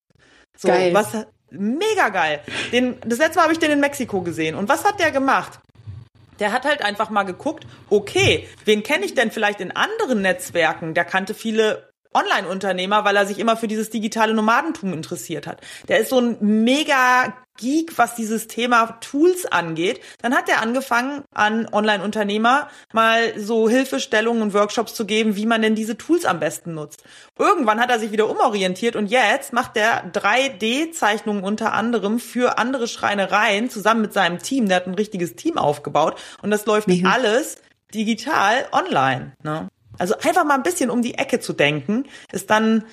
So, 0.55 0.67
Geil. 0.67 0.93
was 0.93 1.25
Mega 1.55 2.09
geil. 2.09 2.41
Den, 2.71 2.97
das 3.01 3.19
letzte 3.19 3.37
Mal 3.37 3.43
habe 3.43 3.53
ich 3.53 3.59
den 3.59 3.71
in 3.71 3.79
Mexiko 3.79 4.21
gesehen. 4.21 4.55
Und 4.55 4.69
was 4.69 4.83
hat 4.83 4.99
der 4.99 5.11
gemacht? 5.11 5.59
Der 6.39 6.51
hat 6.51 6.65
halt 6.65 6.83
einfach 6.83 7.11
mal 7.11 7.23
geguckt, 7.23 7.67
okay, 7.91 8.49
wen 8.65 8.81
kenne 8.81 9.05
ich 9.05 9.13
denn 9.13 9.29
vielleicht 9.29 9.61
in 9.61 9.71
anderen 9.71 10.23
Netzwerken? 10.23 10.95
Der 10.95 11.05
kannte 11.05 11.35
viele 11.35 11.92
Online-Unternehmer, 12.13 13.05
weil 13.05 13.15
er 13.15 13.25
sich 13.25 13.39
immer 13.39 13.57
für 13.57 13.67
dieses 13.67 13.89
digitale 13.89 14.33
Nomadentum 14.33 14.93
interessiert 14.93 15.47
hat. 15.47 15.61
Der 15.87 15.99
ist 15.99 16.09
so 16.09 16.19
ein 16.19 16.37
mega 16.39 17.33
Geek, 17.57 17.97
was 17.99 18.15
dieses 18.15 18.47
Thema 18.47 18.97
Tools 18.99 19.45
angeht. 19.45 20.01
Dann 20.21 20.35
hat 20.35 20.49
er 20.49 20.61
angefangen, 20.61 21.23
an 21.33 21.67
Online-Unternehmer 21.71 22.67
mal 22.93 23.39
so 23.39 23.69
Hilfestellungen 23.69 24.41
und 24.41 24.53
Workshops 24.53 24.95
zu 24.95 25.05
geben, 25.05 25.35
wie 25.35 25.45
man 25.45 25.61
denn 25.61 25.75
diese 25.75 25.95
Tools 25.95 26.25
am 26.25 26.39
besten 26.39 26.73
nutzt. 26.73 27.03
Irgendwann 27.37 27.79
hat 27.79 27.91
er 27.91 27.99
sich 27.99 28.11
wieder 28.11 28.29
umorientiert 28.29 28.95
und 28.95 29.07
jetzt 29.07 29.53
macht 29.53 29.77
er 29.77 30.11
3D-Zeichnungen 30.11 31.43
unter 31.43 31.73
anderem 31.73 32.19
für 32.19 32.57
andere 32.57 32.87
Schreinereien 32.87 33.69
zusammen 33.69 34.01
mit 34.01 34.13
seinem 34.13 34.39
Team. 34.39 34.67
Der 34.67 34.77
hat 34.77 34.87
ein 34.87 34.95
richtiges 34.95 35.35
Team 35.35 35.59
aufgebaut 35.59 36.19
und 36.41 36.49
das 36.49 36.65
läuft 36.65 36.87
mhm. 36.87 37.05
alles 37.05 37.57
digital 37.93 38.65
online. 38.71 39.33
Ne? 39.43 39.67
Also 39.97 40.15
einfach 40.15 40.43
mal 40.43 40.55
ein 40.55 40.63
bisschen 40.63 40.89
um 40.89 41.01
die 41.01 41.15
Ecke 41.15 41.39
zu 41.39 41.53
denken, 41.53 42.05
ist 42.31 42.49
dann 42.49 42.83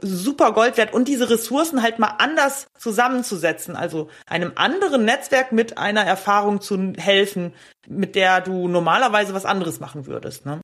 super 0.00 0.52
Gold 0.52 0.76
wert 0.76 0.92
und 0.94 1.06
diese 1.06 1.30
Ressourcen 1.30 1.82
halt 1.82 1.98
mal 1.98 2.16
anders 2.18 2.66
zusammenzusetzen, 2.78 3.76
also 3.76 4.08
einem 4.26 4.52
anderen 4.56 5.04
Netzwerk 5.04 5.52
mit 5.52 5.78
einer 5.78 6.04
Erfahrung 6.04 6.60
zu 6.60 6.94
helfen, 6.96 7.52
mit 7.86 8.16
der 8.16 8.40
du 8.40 8.68
normalerweise 8.68 9.34
was 9.34 9.44
anderes 9.44 9.80
machen 9.80 10.06
würdest. 10.06 10.46
Ne? 10.46 10.60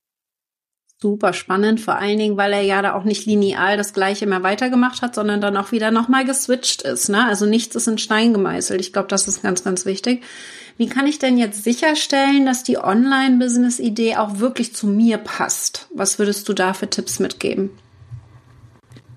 Super 1.00 1.32
spannend, 1.32 1.80
vor 1.80 1.94
allen 1.94 2.18
Dingen, 2.18 2.36
weil 2.36 2.52
er 2.52 2.62
ja 2.62 2.82
da 2.82 2.94
auch 2.94 3.04
nicht 3.04 3.24
lineal 3.24 3.76
das 3.76 3.92
Gleiche 3.92 4.26
mehr 4.26 4.42
weitergemacht 4.42 5.00
hat, 5.00 5.14
sondern 5.14 5.40
dann 5.40 5.56
auch 5.56 5.70
wieder 5.70 5.92
nochmal 5.92 6.24
geswitcht 6.24 6.82
ist. 6.82 7.08
Ne? 7.08 7.24
Also 7.24 7.46
nichts 7.46 7.76
ist 7.76 7.86
in 7.86 7.98
Stein 7.98 8.32
gemeißelt. 8.32 8.80
Ich 8.80 8.92
glaube, 8.92 9.06
das 9.06 9.28
ist 9.28 9.40
ganz, 9.40 9.62
ganz 9.62 9.86
wichtig. 9.86 10.24
Wie 10.76 10.88
kann 10.88 11.06
ich 11.06 11.20
denn 11.20 11.38
jetzt 11.38 11.62
sicherstellen, 11.62 12.46
dass 12.46 12.64
die 12.64 12.78
Online-Business-Idee 12.78 14.16
auch 14.16 14.40
wirklich 14.40 14.74
zu 14.74 14.88
mir 14.88 15.18
passt? 15.18 15.86
Was 15.94 16.18
würdest 16.18 16.48
du 16.48 16.52
da 16.52 16.74
für 16.74 16.90
Tipps 16.90 17.20
mitgeben? 17.20 17.70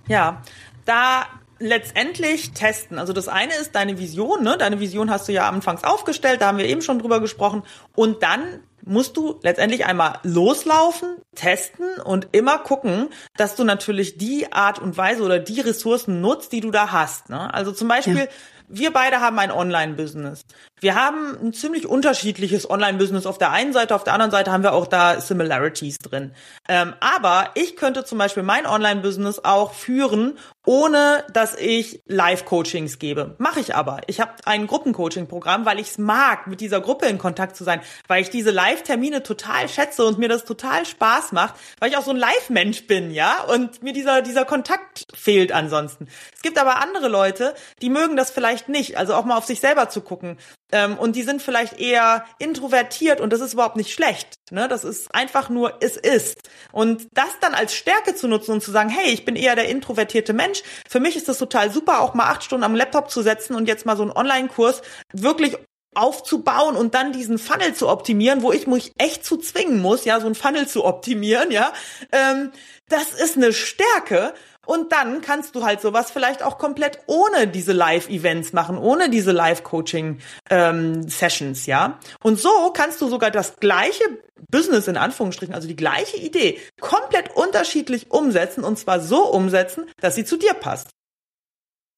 Ja, 0.07 0.43
da 0.85 1.25
letztendlich 1.57 2.51
testen. 2.51 2.99
Also 2.99 3.13
das 3.13 3.27
eine 3.27 3.53
ist 3.55 3.73
deine 3.73 3.97
Vision, 3.97 4.43
ne? 4.43 4.57
Deine 4.57 4.79
Vision 4.79 5.09
hast 5.09 5.27
du 5.27 5.31
ja 5.31 5.47
anfangs 5.47 5.83
aufgestellt, 5.83 6.41
da 6.41 6.47
haben 6.47 6.57
wir 6.57 6.65
eben 6.65 6.81
schon 6.81 6.99
drüber 6.99 7.19
gesprochen. 7.19 7.63
Und 7.95 8.23
dann 8.23 8.41
musst 8.85 9.17
du 9.17 9.39
letztendlich 9.43 9.85
einmal 9.85 10.19
loslaufen, 10.23 11.17
testen 11.35 11.85
und 12.03 12.29
immer 12.31 12.59
gucken, 12.59 13.09
dass 13.37 13.55
du 13.55 13.63
natürlich 13.63 14.17
die 14.17 14.51
Art 14.51 14.79
und 14.79 14.97
Weise 14.97 15.23
oder 15.23 15.39
die 15.39 15.61
Ressourcen 15.61 16.21
nutzt, 16.21 16.51
die 16.51 16.61
du 16.61 16.71
da 16.71 16.91
hast. 16.91 17.29
Ne? 17.29 17.53
Also 17.53 17.71
zum 17.71 17.87
Beispiel, 17.87 18.15
ja. 18.17 18.27
wir 18.67 18.91
beide 18.91 19.21
haben 19.21 19.39
ein 19.39 19.51
Online-Business. 19.51 20.43
Wir 20.79 20.95
haben 20.95 21.37
ein 21.41 21.53
ziemlich 21.53 21.85
unterschiedliches 21.85 22.69
Online-Business 22.69 23.25
auf 23.25 23.37
der 23.37 23.51
einen 23.51 23.73
Seite, 23.73 23.95
auf 23.95 24.03
der 24.03 24.13
anderen 24.13 24.31
Seite 24.31 24.51
haben 24.51 24.63
wir 24.63 24.73
auch 24.73 24.87
da 24.87 25.21
Similarities 25.21 25.99
drin. 25.99 26.33
Ähm, 26.67 26.93
aber 26.99 27.51
ich 27.53 27.75
könnte 27.75 28.03
zum 28.03 28.17
Beispiel 28.17 28.43
mein 28.43 28.65
Online-Business 28.65 29.39
auch 29.43 29.73
führen, 29.73 30.37
ohne 30.65 31.25
dass 31.33 31.55
ich 31.55 32.01
Live-Coachings 32.05 32.99
gebe. 32.99 33.35
Mache 33.39 33.59
ich 33.59 33.75
aber. 33.75 34.01
Ich 34.07 34.21
habe 34.21 34.33
ein 34.45 34.67
Gruppencoaching-Programm, 34.67 35.65
weil 35.65 35.79
ich 35.79 35.89
es 35.91 35.97
mag, 35.97 36.47
mit 36.47 36.61
dieser 36.61 36.81
Gruppe 36.81 37.07
in 37.07 37.17
Kontakt 37.17 37.55
zu 37.55 37.63
sein, 37.63 37.81
weil 38.07 38.21
ich 38.21 38.29
diese 38.29 38.51
Live-Termine 38.51 39.23
total 39.23 39.67
schätze 39.67 40.05
und 40.05 40.19
mir 40.19 40.29
das 40.29 40.45
total 40.45 40.85
Spaß 40.85 41.31
macht, 41.31 41.55
weil 41.79 41.89
ich 41.89 41.97
auch 41.97 42.03
so 42.03 42.11
ein 42.11 42.17
Live-Mensch 42.17 42.87
bin, 42.87 43.11
ja, 43.11 43.43
und 43.43 43.81
mir 43.81 43.93
dieser, 43.93 44.21
dieser 44.21 44.45
Kontakt 44.45 45.07
fehlt 45.13 45.51
ansonsten. 45.51 46.07
Es 46.33 46.41
gibt 46.41 46.59
aber 46.59 46.81
andere 46.81 47.07
Leute, 47.07 47.55
die 47.81 47.89
mögen 47.89 48.15
das 48.15 48.31
vielleicht 48.31 48.69
nicht, 48.69 48.97
also 48.97 49.15
auch 49.15 49.25
mal 49.25 49.37
auf 49.37 49.45
sich 49.45 49.59
selber 49.59 49.89
zu 49.89 50.01
gucken 50.01 50.37
ähm, 50.71 50.97
und 50.97 51.15
die 51.15 51.23
sind 51.23 51.41
vielleicht 51.41 51.79
eher 51.79 52.25
introvertiert 52.39 53.21
und 53.21 53.31
das 53.31 53.41
ist 53.41 53.53
überhaupt 53.53 53.75
nicht 53.75 53.91
schlecht. 53.91 54.35
Ne? 54.51 54.67
Das 54.67 54.83
ist 54.83 55.13
einfach 55.13 55.49
nur, 55.49 55.77
es 55.81 55.97
ist. 55.97 56.37
Und 56.71 57.07
das 57.13 57.39
dann 57.41 57.53
als 57.53 57.73
Stärke 57.73 58.15
zu 58.15 58.27
nutzen 58.27 58.51
und 58.51 58.63
zu 58.63 58.71
sagen, 58.71 58.89
hey, 58.89 59.11
ich 59.11 59.25
bin 59.25 59.35
eher 59.35 59.55
der 59.55 59.69
introvertierte 59.69 60.33
Mensch. 60.33 60.63
Für 60.87 60.99
mich 60.99 61.15
ist 61.15 61.27
das 61.27 61.37
total 61.37 61.71
super, 61.71 62.01
auch 62.01 62.13
mal 62.13 62.29
acht 62.29 62.43
Stunden 62.43 62.63
am 62.63 62.75
Laptop 62.75 63.09
zu 63.09 63.21
setzen 63.21 63.55
und 63.55 63.67
jetzt 63.67 63.85
mal 63.85 63.97
so 63.97 64.03
einen 64.03 64.11
Online-Kurs 64.11 64.81
wirklich 65.13 65.57
aufzubauen 65.93 66.77
und 66.77 66.95
dann 66.95 67.11
diesen 67.11 67.37
Funnel 67.37 67.73
zu 67.73 67.89
optimieren, 67.89 68.41
wo 68.43 68.53
ich 68.53 68.65
mich 68.65 68.93
echt 68.97 69.25
zu 69.25 69.37
zwingen 69.37 69.81
muss, 69.81 70.05
ja, 70.05 70.19
so 70.19 70.25
einen 70.25 70.35
Funnel 70.35 70.67
zu 70.67 70.85
optimieren, 70.85 71.51
ja, 71.51 71.73
ähm, 72.13 72.51
das 72.87 73.11
ist 73.11 73.37
eine 73.37 73.53
Stärke. 73.53 74.33
Und 74.65 74.91
dann 74.91 75.21
kannst 75.21 75.55
du 75.55 75.63
halt 75.63 75.79
sowas 75.81 76.11
vielleicht 76.11 76.43
auch 76.43 76.59
komplett 76.59 76.99
ohne 77.07 77.47
diese 77.47 77.73
Live-Events 77.73 78.53
machen, 78.53 78.77
ohne 78.77 79.09
diese 79.09 79.31
Live-Coaching-Sessions, 79.31 81.59
ähm, 81.59 81.63
ja. 81.65 81.97
Und 82.21 82.39
so 82.39 82.71
kannst 82.73 83.01
du 83.01 83.07
sogar 83.07 83.31
das 83.31 83.55
gleiche 83.55 84.03
Business 84.49 84.87
in 84.87 84.97
Anführungsstrichen, 84.97 85.55
also 85.55 85.67
die 85.67 85.75
gleiche 85.75 86.17
Idee, 86.17 86.59
komplett 86.79 87.35
unterschiedlich 87.35 88.11
umsetzen 88.11 88.63
und 88.63 88.77
zwar 88.77 88.99
so 88.99 89.31
umsetzen, 89.31 89.85
dass 89.99 90.13
sie 90.15 90.25
zu 90.25 90.37
dir 90.37 90.53
passt. 90.53 90.89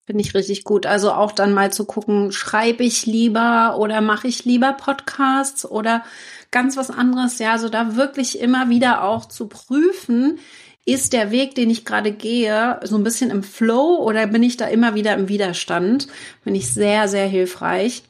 Finde 0.06 0.22
ich 0.22 0.34
richtig 0.34 0.66
gut. 0.66 0.86
Also 0.86 1.14
auch 1.14 1.32
dann 1.32 1.54
mal 1.54 1.72
zu 1.72 1.86
gucken, 1.86 2.34
schreibe 2.34 2.84
ich 2.84 3.06
lieber 3.06 3.78
oder 3.80 4.02
mache 4.02 4.28
ich 4.28 4.44
lieber 4.44 4.74
Podcasts 4.74 5.66
oder 5.66 6.04
ganz 6.52 6.76
was 6.76 6.90
anderes. 6.90 7.40
Ja, 7.40 7.54
also 7.54 7.70
da 7.70 7.96
wirklich 7.96 8.40
immer 8.40 8.68
wieder 8.68 9.04
auch 9.04 9.26
zu 9.26 9.48
prüfen, 9.48 10.40
ist 10.86 11.14
der 11.14 11.32
Weg, 11.32 11.56
den 11.56 11.70
ich 11.70 11.86
gerade 11.86 12.12
gehe, 12.12 12.80
so 12.84 12.98
ein 12.98 13.04
bisschen 13.04 13.32
im 13.32 13.44
Flow 13.44 13.98
oder 14.04 14.28
bin 14.28 14.44
ich 14.44 14.58
da 14.58 14.68
immer 14.68 14.96
wieder 14.96 15.14
im 15.14 15.30
Widerstand? 15.30 16.08
Finde 16.44 16.60
ich 16.60 16.74
sehr, 16.74 17.08
sehr 17.08 17.28
hilfreich. 17.28 18.04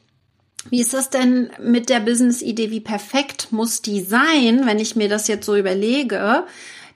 Wie 0.70 0.80
ist 0.80 0.94
das 0.94 1.10
denn 1.10 1.50
mit 1.60 1.88
der 1.88 2.00
Business-Idee? 2.00 2.70
Wie 2.70 2.80
perfekt 2.80 3.48
muss 3.52 3.82
die 3.82 4.00
sein, 4.00 4.62
wenn 4.64 4.78
ich 4.78 4.96
mir 4.96 5.08
das 5.08 5.28
jetzt 5.28 5.46
so 5.46 5.56
überlege, 5.56 6.44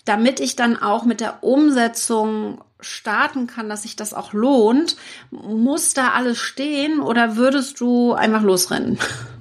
damit 0.04 0.40
ich 0.40 0.56
dann 0.56 0.76
auch 0.76 1.04
mit 1.04 1.20
der 1.20 1.44
Umsetzung 1.44 2.62
starten 2.80 3.47
kann, 3.47 3.68
dass 3.68 3.82
sich 3.82 3.94
das 3.97 4.14
auch 4.14 4.32
lohnt, 4.32 4.97
muss 5.30 5.94
da 5.94 6.12
alles 6.12 6.38
stehen 6.38 7.00
oder 7.00 7.37
würdest 7.37 7.80
du 7.80 8.14
einfach 8.14 8.42
losrennen? 8.42 8.99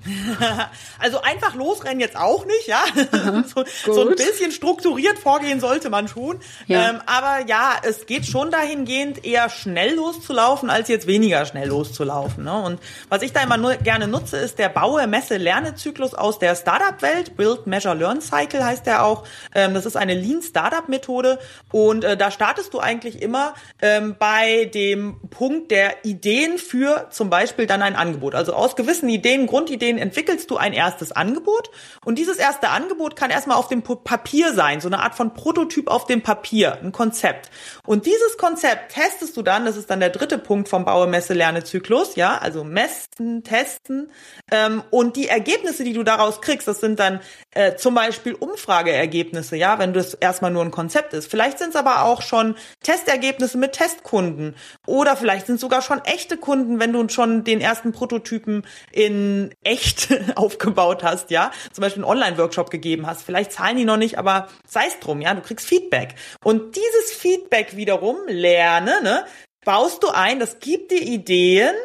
also 1.00 1.22
einfach 1.22 1.56
losrennen 1.56 2.00
jetzt 2.00 2.18
auch 2.18 2.46
nicht, 2.46 2.68
ja. 2.68 2.84
so, 3.46 3.64
so, 3.86 4.10
ein 4.10 4.16
bisschen 4.16 4.52
strukturiert 4.52 5.20
vorgehen 5.20 5.60
sollte 5.60 5.90
man 5.90 6.08
schon. 6.08 6.40
Ja. 6.68 6.90
Ähm, 6.90 7.02
aber 7.06 7.48
ja, 7.48 7.74
es 7.84 8.06
geht 8.06 8.26
schon 8.26 8.52
dahingehend, 8.52 9.26
eher 9.26 9.50
schnell 9.50 9.96
loszulaufen, 9.96 10.70
als 10.70 10.88
jetzt 10.90 11.08
weniger 11.08 11.46
schnell 11.46 11.68
loszulaufen. 11.68 12.44
Ne? 12.44 12.54
Und 12.54 12.80
was 13.10 13.22
ich 13.22 13.34
da 13.34 13.42
immer 13.42 13.58
nur 13.58 13.76
gerne 13.76 14.08
nutze, 14.08 14.38
ist 14.38 14.60
der 14.60 14.70
Baue, 14.70 15.08
Messe, 15.08 15.38
Lernezyklus 15.38 16.14
aus 16.14 16.40
der 16.40 16.56
Startup-Welt. 16.56 17.36
Build, 17.36 17.68
Measure, 17.68 17.96
Learn 17.96 18.22
Cycle 18.22 18.64
heißt 18.64 18.86
der 18.86 19.04
auch. 19.04 19.26
Ähm, 19.54 19.74
das 19.74 19.86
ist 19.86 19.98
eine 19.98 20.14
Lean 20.14 20.42
Startup-Methode. 20.42 21.40
Und 21.72 22.04
äh, 22.04 22.18
da 22.18 22.32
startest 22.32 22.74
du 22.74 22.80
eigentlich 22.80 23.22
immer 23.22 23.54
ähm, 23.82 24.16
bei 24.18 24.66
dem 24.66 25.20
Punkt 25.30 25.72
der 25.72 26.06
Ideen 26.06 26.58
für 26.58 27.08
zum 27.10 27.30
Beispiel 27.30 27.68
dann 27.68 27.82
ein 27.82 27.96
Angebot. 27.96 28.36
Also 28.36 28.54
aus 28.54 28.76
gewissen 28.76 29.10
Ideen, 29.10 29.48
Grundideen 29.48 29.97
Ideen 29.98 30.08
entwickelst 30.08 30.50
du 30.50 30.58
ein 30.58 30.74
erstes 30.74 31.12
Angebot 31.12 31.70
und 32.06 32.18
dieses 32.18 32.38
erste 32.38 32.70
Angebot 32.70 33.16
kann 33.16 33.30
erstmal 33.32 33.58
auf 33.58 33.68
dem 33.68 33.82
Papier 33.82 34.54
sein, 34.54 34.82
so 34.82 34.88
eine 34.88 35.00
Art 35.00 35.16
von 35.16 35.34
Prototyp 35.34 35.90
auf 35.90 36.06
dem 36.06 36.22
Papier, 36.22 36.80
ein 36.82 36.92
Konzept. 36.92 37.50
Und 37.86 38.06
dieses 38.06 38.38
Konzept 38.38 38.94
testest 38.94 39.36
du 39.36 39.42
dann, 39.42 39.66
das 39.66 39.78
ist 39.78 39.90
dann 39.90 40.00
der 40.00 40.10
dritte 40.10 40.38
Punkt 40.38 40.70
vom 40.70 40.86
Baue, 40.86 41.08
Messe, 41.08 41.34
Lerne 41.34 41.64
Zyklus, 41.64 42.16
ja, 42.16 42.38
also 42.38 42.64
messen, 42.64 43.44
testen 43.44 44.12
ähm, 44.52 44.84
und 44.92 45.16
die 45.16 45.28
Ergebnisse, 45.28 45.84
die 45.84 45.94
du 45.94 46.04
daraus 46.04 46.42
kriegst, 46.42 46.68
das 46.68 46.80
sind 46.80 47.00
dann 47.00 47.20
äh, 47.52 47.76
zum 47.76 47.96
Beispiel 47.96 48.34
Umfrageergebnisse, 48.34 49.56
ja, 49.56 49.80
wenn 49.80 49.94
das 49.94 50.14
erstmal 50.14 50.52
nur 50.52 50.64
ein 50.64 50.72
Konzept 50.72 51.14
ist. 51.14 51.30
Vielleicht 51.30 51.60
sind 51.60 51.70
es 51.70 51.76
aber 51.76 52.04
auch 52.04 52.22
schon 52.22 52.56
Testergebnisse 52.84 53.58
mit 53.58 53.74
Testkunden 53.74 54.56
oder 54.86 55.16
vielleicht 55.16 55.48
sind 55.48 55.60
sogar 55.60 55.82
schon 55.82 56.04
echte 56.06 56.38
Kunden, 56.38 56.80
wenn 56.80 56.94
du 56.94 57.08
schon 57.10 57.44
den 57.44 57.62
ersten 57.62 57.92
Prototypen 57.92 58.66
in 58.92 59.54
echt 59.64 59.87
echt 59.88 60.10
aufgebaut 60.36 61.04
hast, 61.04 61.32
ja, 61.32 61.52
zum 61.72 61.82
Beispiel 61.82 62.04
einen 62.04 62.12
Online-Workshop 62.12 62.70
gegeben 62.70 63.08
hast, 63.08 63.24
vielleicht 63.24 63.52
zahlen 63.52 63.78
die 63.78 63.86
noch 63.86 63.98
nicht, 63.98 64.18
aber 64.18 64.48
sei 64.68 64.86
es 64.88 65.00
drum, 65.00 65.22
ja, 65.22 65.34
du 65.34 65.42
kriegst 65.42 65.68
Feedback. 65.68 66.16
Und 66.44 66.76
dieses 66.76 67.12
Feedback 67.12 67.76
wiederum, 67.76 68.18
lerne, 68.28 69.02
ne, 69.02 69.26
baust 69.66 70.04
du 70.04 70.10
ein, 70.10 70.40
das 70.40 70.60
gibt 70.60 70.92
dir 70.92 71.02
Ideen 71.02 71.76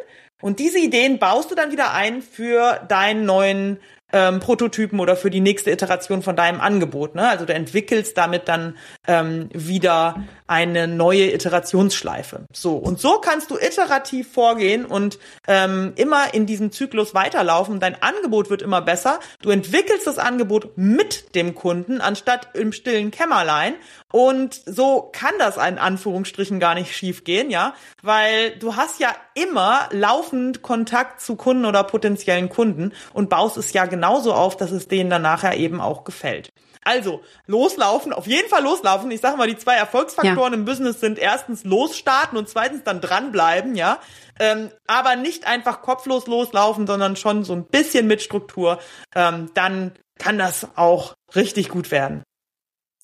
und 0.40 0.59
diese 0.59 0.78
Ideen 0.78 1.18
baust 1.18 1.50
du 1.50 1.54
dann 1.54 1.71
wieder 1.71 1.92
ein 1.92 2.23
für 2.23 2.85
deinen 2.88 3.25
neuen 3.25 3.80
ähm, 4.12 4.40
Prototypen 4.40 5.00
oder 5.00 5.16
für 5.16 5.31
die 5.31 5.40
nächste 5.40 5.71
Iteration 5.71 6.23
von 6.23 6.37
deinem 6.37 6.61
Angebot. 6.61 7.14
Ne? 7.14 7.28
Also 7.28 7.45
du 7.45 7.54
entwickelst 7.54 8.16
damit 8.16 8.49
dann 8.49 8.76
ähm, 9.07 9.49
wieder 9.52 10.23
eine 10.47 10.87
neue 10.87 11.33
Iterationsschleife. 11.33 12.45
So 12.52 12.76
und 12.76 13.00
so 13.00 13.19
kannst 13.19 13.50
du 13.50 13.57
iterativ 13.57 14.31
vorgehen 14.31 14.85
und 14.85 15.19
ähm, 15.49 15.92
immer 15.97 16.35
in 16.35 16.47
diesem 16.47 16.73
Zyklus 16.73 17.14
weiterlaufen. 17.14 17.81
Dein 17.81 18.02
Angebot 18.02 18.50
wird 18.50 18.62
immer 18.62 18.83
besser. 18.83 19.19
Du 19.40 19.50
entwickelst 19.50 20.07
das 20.07 20.19
Angebot 20.19 20.76
mit 20.76 21.35
dem 21.35 21.54
Kunden 21.54 22.00
anstatt 22.00 22.49
im 22.54 22.73
stillen 22.73 23.11
Kämmerlein. 23.11 23.75
Und 24.12 24.61
so 24.66 25.11
kann 25.11 25.33
das 25.38 25.57
in 25.57 25.78
Anführungsstrichen 25.78 26.61
gar 26.61 26.75
nicht 26.75 26.95
schiefgehen, 26.95 27.50
ja, 27.50 27.75
weil 28.02 28.50
du 28.59 28.76
hast 28.76 29.00
ja 29.00 29.09
immer 29.35 29.88
laufend 29.90 30.61
Kontakt 30.61 31.23
zu 31.23 31.35
Kunden 31.35 31.64
oder 31.64 31.83
potenziellen 31.85 32.50
Kunden 32.50 32.92
und 33.14 33.31
baust 33.31 33.57
es 33.57 33.73
ja 33.73 33.87
genauso 34.02 34.32
auf, 34.32 34.56
dass 34.56 34.73
es 34.73 34.88
denen 34.88 35.11
dann 35.11 35.23
nachher 35.23 35.56
eben 35.56 35.80
auch 35.80 36.02
gefällt. 36.02 36.52
Also, 36.85 37.21
loslaufen, 37.47 38.12
auf 38.12 38.26
jeden 38.26 38.49
Fall 38.49 38.64
loslaufen. 38.64 39.09
Ich 39.12 39.21
sage 39.21 39.37
mal, 39.37 39.47
die 39.47 39.56
zwei 39.56 39.76
Erfolgsfaktoren 39.76 40.52
ja. 40.52 40.59
im 40.59 40.64
Business 40.64 40.99
sind 40.99 41.21
erstens 41.21 41.62
losstarten 41.62 42.37
und 42.37 42.49
zweitens 42.49 42.82
dann 42.82 43.00
dranbleiben, 43.00 43.76
ja. 43.76 44.00
Ähm, 44.40 44.71
aber 44.88 45.14
nicht 45.14 45.47
einfach 45.47 45.82
kopflos 45.82 46.26
loslaufen, 46.26 46.88
sondern 46.88 47.14
schon 47.14 47.44
so 47.44 47.52
ein 47.52 47.64
bisschen 47.64 48.09
mit 48.09 48.23
Struktur. 48.23 48.80
Ähm, 49.14 49.52
dann 49.54 49.92
kann 50.18 50.38
das 50.38 50.66
auch 50.75 51.14
richtig 51.37 51.68
gut 51.68 51.92
werden. 51.92 52.25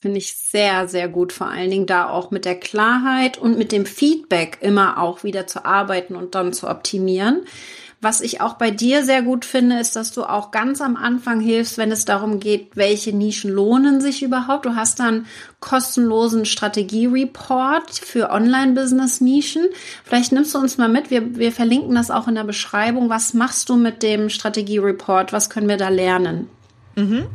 Finde 0.00 0.18
ich 0.18 0.36
sehr, 0.36 0.88
sehr 0.88 1.08
gut. 1.08 1.32
Vor 1.32 1.46
allen 1.46 1.70
Dingen 1.70 1.86
da 1.86 2.08
auch 2.08 2.32
mit 2.32 2.44
der 2.44 2.58
Klarheit 2.58 3.38
und 3.38 3.56
mit 3.56 3.70
dem 3.70 3.86
Feedback 3.86 4.58
immer 4.60 5.00
auch 5.00 5.22
wieder 5.22 5.46
zu 5.46 5.64
arbeiten 5.64 6.16
und 6.16 6.34
dann 6.34 6.52
zu 6.52 6.68
optimieren. 6.68 7.46
Was 8.00 8.20
ich 8.20 8.40
auch 8.40 8.54
bei 8.54 8.70
dir 8.70 9.04
sehr 9.04 9.22
gut 9.22 9.44
finde, 9.44 9.80
ist, 9.80 9.96
dass 9.96 10.12
du 10.12 10.22
auch 10.22 10.52
ganz 10.52 10.80
am 10.80 10.94
Anfang 10.94 11.40
hilfst, 11.40 11.78
wenn 11.78 11.90
es 11.90 12.04
darum 12.04 12.38
geht, 12.38 12.76
welche 12.76 13.12
Nischen 13.12 13.50
lohnen 13.50 14.00
sich 14.00 14.22
überhaupt. 14.22 14.66
Du 14.66 14.76
hast 14.76 15.00
dann 15.00 15.26
kostenlosen 15.58 16.44
Strategie-Report 16.44 17.90
für 17.90 18.30
Online-Business-Nischen. 18.30 19.66
Vielleicht 20.04 20.30
nimmst 20.30 20.54
du 20.54 20.58
uns 20.58 20.78
mal 20.78 20.88
mit. 20.88 21.10
Wir, 21.10 21.36
wir 21.36 21.50
verlinken 21.50 21.96
das 21.96 22.12
auch 22.12 22.28
in 22.28 22.36
der 22.36 22.44
Beschreibung. 22.44 23.08
Was 23.08 23.34
machst 23.34 23.68
du 23.68 23.76
mit 23.76 24.04
dem 24.04 24.28
Strategie-Report? 24.28 25.32
Was 25.32 25.50
können 25.50 25.68
wir 25.68 25.76
da 25.76 25.88
lernen? 25.88 26.48
Mhm. 26.94 27.26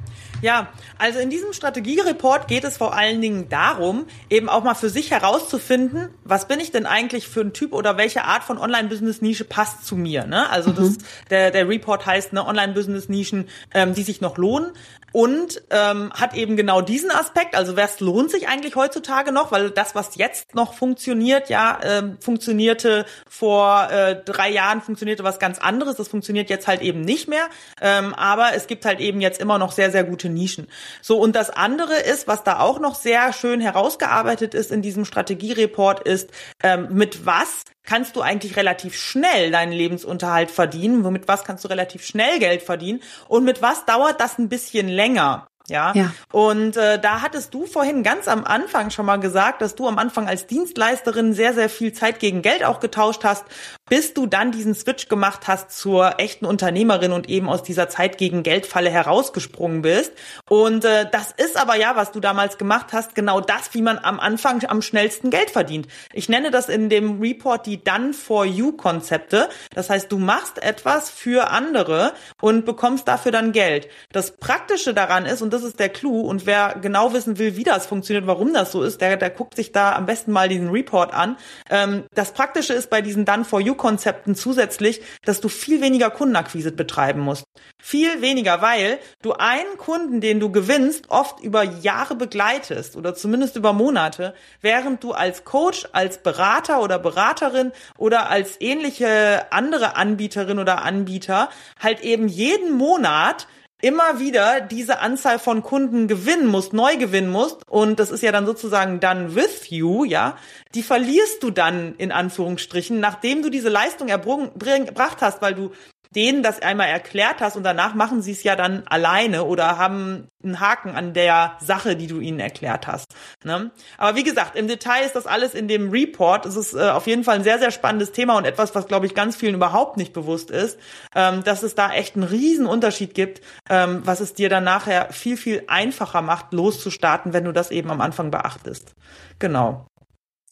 Ja, 0.44 0.68
also 0.98 1.20
in 1.20 1.30
diesem 1.30 1.54
Strategiereport 1.54 2.50
geht 2.50 2.66
es 2.66 2.76
vor 2.76 2.94
allen 2.94 3.22
Dingen 3.22 3.48
darum, 3.48 4.08
eben 4.30 4.50
auch 4.50 4.62
mal 4.62 4.74
für 4.76 4.90
sich 4.90 5.10
herauszufinden, 5.10 6.10
was 6.26 6.50
bin 6.50 6.60
ich 6.60 6.70
denn 6.70 6.86
eigentlich 6.86 7.30
für 7.30 7.40
ein 7.40 7.54
Typ 7.54 7.72
oder 7.72 7.96
welche 7.96 8.26
Art 8.26 8.44
von 8.44 8.58
Online-Business-Nische 8.58 9.46
passt 9.46 9.86
zu 9.86 9.96
mir. 9.96 10.26
Ne? 10.26 10.50
Also 10.50 10.72
mhm. 10.72 10.76
das, 10.76 10.98
der, 11.30 11.52
der 11.52 11.70
Report 11.70 12.06
heißt 12.06 12.34
ne, 12.34 12.46
Online-Business-Nischen, 12.46 13.48
ähm, 13.74 13.94
die 13.94 14.04
sich 14.04 14.20
noch 14.20 14.38
lohnen 14.38 14.74
und 15.14 15.62
ähm, 15.70 16.12
hat 16.12 16.34
eben 16.34 16.58
genau 16.58 16.82
diesen 16.82 17.12
Aspekt. 17.12 17.56
Also 17.56 17.78
was 17.78 18.00
lohnt 18.02 18.32
sich 18.32 18.50
eigentlich 18.50 18.76
heutzutage 18.76 19.32
noch, 19.32 19.52
weil 19.52 19.70
das, 19.70 19.96
was 19.96 20.16
jetzt 20.16 20.56
noch 20.56 20.74
funktioniert, 20.74 21.50
ja, 21.50 21.80
ähm, 21.84 22.18
funktionierte 22.20 23.06
vor 23.30 23.90
äh, 23.92 24.22
drei 24.26 24.50
Jahren, 24.50 24.82
funktionierte 24.82 25.24
was 25.24 25.40
ganz 25.40 25.60
anderes. 25.60 25.98
Das 25.98 26.08
funktioniert 26.08 26.50
jetzt 26.50 26.68
halt 26.68 26.82
eben 26.82 27.02
nicht 27.02 27.30
mehr. 27.30 27.48
Ähm, 27.80 28.14
aber 28.16 28.56
es 28.56 28.66
gibt 28.68 28.86
halt 28.86 29.00
eben 29.00 29.22
jetzt 29.22 29.40
immer 29.40 29.60
noch 29.60 29.72
sehr, 29.72 29.92
sehr 29.92 30.04
gute 30.04 30.30
Nischen. 30.30 30.68
So, 31.02 31.20
und 31.20 31.36
das 31.36 31.52
andere 31.52 31.96
ist, 31.96 32.28
was 32.28 32.44
da 32.44 32.60
auch 32.60 32.80
noch 32.80 32.96
sehr 32.96 33.34
schön 33.34 33.62
herausgearbeitet 33.62 34.56
ist 34.56 34.72
in 34.72 34.82
diesem 34.82 35.06
Strategiereport, 35.06 36.00
ist, 36.02 36.32
ähm, 36.64 36.88
mit 36.90 37.26
was 37.26 37.64
kannst 37.86 38.16
du 38.16 38.22
eigentlich 38.22 38.56
relativ 38.56 38.96
schnell 38.96 39.52
deinen 39.52 39.74
Lebensunterhalt 39.74 40.52
verdienen, 40.52 41.04
womit 41.04 41.28
was 41.28 41.44
kannst 41.44 41.66
du 41.66 41.68
relativ 41.68 42.06
schnell 42.06 42.40
Geld 42.40 42.62
verdienen 42.62 43.02
und 43.28 43.44
mit 43.44 43.62
was 43.62 43.86
dauert 43.86 44.22
das 44.22 44.38
ein 44.38 44.50
bisschen 44.50 44.88
länger 44.88 45.03
länger. 45.04 45.53
Ja. 45.70 45.94
ja. 45.96 46.12
Und 46.34 46.76
äh, 46.76 47.00
da 47.00 47.22
hattest 47.22 47.54
du 47.54 47.66
vorhin 47.66 48.04
ganz 48.04 48.28
am 48.28 48.44
Anfang 48.44 48.90
schon 48.90 49.06
mal 49.06 49.18
gesagt, 49.18 49.62
dass 49.62 49.76
du 49.76 49.88
am 49.88 49.98
Anfang 49.98 50.28
als 50.28 50.46
Dienstleisterin 50.46 51.34
sehr, 51.34 51.54
sehr 51.54 51.70
viel 51.70 51.94
Zeit 51.94 52.20
gegen 52.20 52.42
Geld 52.42 52.66
auch 52.66 52.82
getauscht 52.82 53.24
hast, 53.24 53.46
bis 53.88 54.14
du 54.14 54.26
dann 54.26 54.52
diesen 54.52 54.76
Switch 54.76 55.08
gemacht 55.08 55.48
hast 55.48 55.72
zur 55.72 56.20
echten 56.20 56.46
Unternehmerin 56.46 57.14
und 57.14 57.30
eben 57.30 57.48
aus 57.48 57.64
dieser 57.64 57.88
Zeit 57.88 58.18
gegen 58.18 58.44
Geldfalle 58.44 58.90
herausgesprungen 58.90 59.84
bist. 59.84 60.12
Und 60.50 60.84
äh, 60.84 61.10
das 61.10 61.32
ist 61.32 61.56
aber 61.56 61.76
ja, 61.76 61.96
was 61.96 62.12
du 62.12 62.20
damals 62.20 62.58
gemacht 62.58 62.88
hast, 62.92 63.16
genau 63.16 63.40
das, 63.40 63.74
wie 63.74 63.82
man 63.82 64.00
am 64.00 64.20
Anfang 64.20 64.66
am 64.68 64.82
schnellsten 64.82 65.30
Geld 65.30 65.50
verdient. 65.50 65.88
Ich 66.12 66.28
nenne 66.28 66.52
das 66.52 66.68
in 66.68 66.90
dem 66.90 67.22
Report 67.22 67.66
die 67.66 67.82
Done 67.82 68.12
for 68.12 68.44
You 68.44 68.74
Konzepte. 68.74 69.48
Das 69.74 69.90
heißt, 69.90 70.12
du 70.12 70.18
machst 70.18 70.62
etwas 70.62 71.10
für 71.10 71.52
andere 71.52 72.14
und 72.42 72.66
bekommst 72.66 73.08
dafür 73.08 73.32
dann 73.32 73.54
Geld. 73.54 73.88
Das 74.12 74.36
Praktische 74.36 74.94
daran 74.94 75.26
ist, 75.26 75.42
und 75.42 75.53
das 75.54 75.64
ist 75.64 75.80
der 75.80 75.90
Clou. 75.90 76.22
Und 76.22 76.46
wer 76.46 76.76
genau 76.82 77.14
wissen 77.14 77.38
will, 77.38 77.56
wie 77.56 77.64
das 77.64 77.86
funktioniert, 77.86 78.28
warum 78.28 78.54
das 78.54 78.72
so 78.72 78.82
ist, 78.84 79.00
der, 79.02 79.18
der 79.18 79.30
guckt 79.30 79.56
sich 79.56 79.72
da 79.72 79.94
am 79.94 80.06
besten 80.06 80.32
mal 80.32 80.50
diesen 80.50 80.70
Report 80.70 81.14
an. 81.14 81.38
Ähm, 81.70 82.04
das 82.14 82.34
Praktische 82.34 82.74
ist 82.74 82.90
bei 82.90 83.02
diesen 83.02 83.26
Done-for-You-Konzepten 83.26 84.36
zusätzlich, 84.36 85.02
dass 85.24 85.40
du 85.40 85.48
viel 85.48 85.82
weniger 85.82 86.10
Kundenakquise 86.10 86.72
betreiben 86.72 87.22
musst. 87.22 87.46
Viel 87.82 88.22
weniger, 88.22 88.62
weil 88.62 89.00
du 89.22 89.34
einen 89.34 89.78
Kunden, 89.78 90.22
den 90.22 90.40
du 90.40 90.52
gewinnst, 90.52 91.10
oft 91.10 91.40
über 91.42 91.64
Jahre 91.64 92.16
begleitest 92.16 92.96
oder 92.96 93.14
zumindest 93.14 93.56
über 93.56 93.74
Monate, 93.74 94.34
während 94.62 95.04
du 95.04 95.12
als 95.12 95.44
Coach, 95.44 95.88
als 95.92 96.18
Berater 96.18 96.82
oder 96.82 97.00
Beraterin 97.00 97.72
oder 97.98 98.30
als 98.30 98.60
ähnliche 98.60 99.52
andere 99.52 99.96
Anbieterin 99.96 100.60
oder 100.60 100.84
Anbieter 100.84 101.50
halt 101.80 102.02
eben 102.02 102.28
jeden 102.28 102.74
Monat 102.74 103.48
immer 103.84 104.20
wieder 104.20 104.62
diese 104.62 105.00
Anzahl 105.00 105.40
von 105.40 105.62
Kunden 105.62 106.08
gewinnen 106.08 106.48
musst, 106.48 106.72
neu 106.72 106.96
gewinnen 106.96 107.30
musst, 107.30 107.58
und 107.68 108.00
das 108.00 108.12
ist 108.12 108.24
ja 108.24 108.32
dann 108.32 108.46
sozusagen 108.46 109.02
done 109.02 109.36
with 109.36 109.70
you, 109.70 110.06
ja, 110.06 110.38
die 110.74 110.84
verlierst 110.84 111.44
du 111.44 111.52
dann 111.52 111.94
in 111.98 112.14
Anführungsstrichen, 112.14 113.02
nachdem 113.02 113.44
du 113.44 113.50
diese 113.50 113.68
Leistung 113.68 114.08
erbracht 114.08 115.18
hast, 115.20 115.42
weil 115.42 115.54
du 115.54 115.72
denen 116.16 116.44
das 116.44 116.62
einmal 116.62 116.88
erklärt 116.88 117.42
hast 117.42 117.56
und 117.56 117.64
danach 117.64 117.94
machen 117.94 118.22
sie 118.22 118.32
es 118.32 118.44
ja 118.44 118.56
dann 118.56 118.84
alleine 118.88 119.44
oder 119.44 119.78
haben 119.78 120.28
einen 120.44 120.60
Haken 120.60 120.96
an 120.96 121.14
der 121.14 121.58
Sache, 121.60 121.96
die 121.96 122.08
du 122.08 122.20
ihnen 122.20 122.40
erklärt 122.40 122.88
hast. 122.88 123.14
Ne? 123.44 123.72
Aber 123.98 124.18
wie 124.18 124.24
gesagt, 124.24 124.56
im 124.56 124.68
Detail 124.68 125.06
ist 125.06 125.16
das 125.16 125.26
alles 125.26 125.54
in 125.54 125.68
dem 125.68 125.90
Report. 125.90 126.46
Es 126.46 126.56
ist 126.56 126.74
äh, 126.74 126.90
auf 126.90 127.08
jeden 127.08 127.24
Fall 127.24 127.36
ein 127.36 127.44
sehr, 127.44 127.60
sehr 127.60 127.72
spannendes 127.72 128.12
Thema 128.12 128.38
und 128.38 128.46
etwas, 128.46 128.76
was, 128.76 128.88
glaube 128.88 129.06
ich, 129.06 129.16
ganz 129.16 129.36
vielen 129.36 129.56
überhaupt 129.56 129.98
nicht 129.98 130.14
bewusst 130.14 130.52
ist, 130.52 130.78
ähm, 131.16 131.44
dass 131.44 131.64
es 131.64 131.76
da 131.76 131.92
echt 131.92 132.16
einen 132.16 132.26
riesen 132.26 132.66
Unterschied 132.66 133.14
gibt, 133.14 133.42
ähm, 133.70 134.02
was 134.04 134.20
es 134.20 134.34
dir 134.34 134.50
dann 134.50 134.64
nachher 134.64 135.12
viel, 135.12 135.38
viel 135.38 135.64
einfacher 135.68 136.22
macht, 136.22 136.54
loszustarten, 136.54 137.34
wenn 137.34 137.46
du 137.46 137.52
das 137.52 137.72
eben 137.72 137.90
am 137.90 138.02
Anfang 138.02 138.32
beachtest. 138.32 138.94
Genau. 139.40 139.88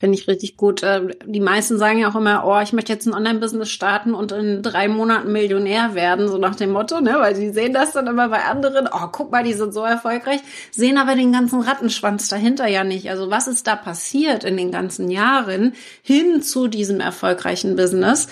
Finde 0.01 0.17
ich 0.17 0.27
richtig 0.27 0.57
gut. 0.57 0.81
Ähm, 0.83 1.11
die 1.27 1.39
meisten 1.39 1.77
sagen 1.77 1.99
ja 1.99 2.09
auch 2.09 2.15
immer, 2.15 2.43
oh, 2.43 2.59
ich 2.59 2.73
möchte 2.73 2.91
jetzt 2.91 3.05
ein 3.05 3.13
Online-Business 3.13 3.69
starten 3.69 4.15
und 4.15 4.31
in 4.31 4.63
drei 4.63 4.87
Monaten 4.87 5.31
Millionär 5.31 5.93
werden, 5.93 6.27
so 6.27 6.39
nach 6.39 6.55
dem 6.55 6.71
Motto, 6.71 7.01
ne? 7.01 7.17
Weil 7.19 7.35
sie 7.35 7.51
sehen 7.51 7.71
das 7.71 7.91
dann 7.91 8.07
immer 8.07 8.27
bei 8.29 8.43
anderen, 8.45 8.89
oh, 8.91 9.09
guck 9.11 9.31
mal, 9.31 9.43
die 9.43 9.53
sind 9.53 9.75
so 9.75 9.83
erfolgreich, 9.83 10.39
sehen 10.71 10.97
aber 10.97 11.13
den 11.13 11.31
ganzen 11.31 11.61
Rattenschwanz 11.61 12.29
dahinter 12.29 12.65
ja 12.65 12.83
nicht. 12.83 13.11
Also 13.11 13.29
was 13.29 13.47
ist 13.47 13.67
da 13.67 13.75
passiert 13.75 14.43
in 14.43 14.57
den 14.57 14.71
ganzen 14.71 15.11
Jahren 15.11 15.73
hin 16.01 16.41
zu 16.41 16.67
diesem 16.67 16.99
erfolgreichen 16.99 17.75
Business? 17.75 18.27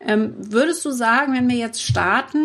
Ähm, 0.00 0.34
würdest 0.36 0.84
du 0.84 0.90
sagen, 0.90 1.32
wenn 1.32 1.48
wir 1.48 1.56
jetzt 1.56 1.80
starten, 1.80 2.44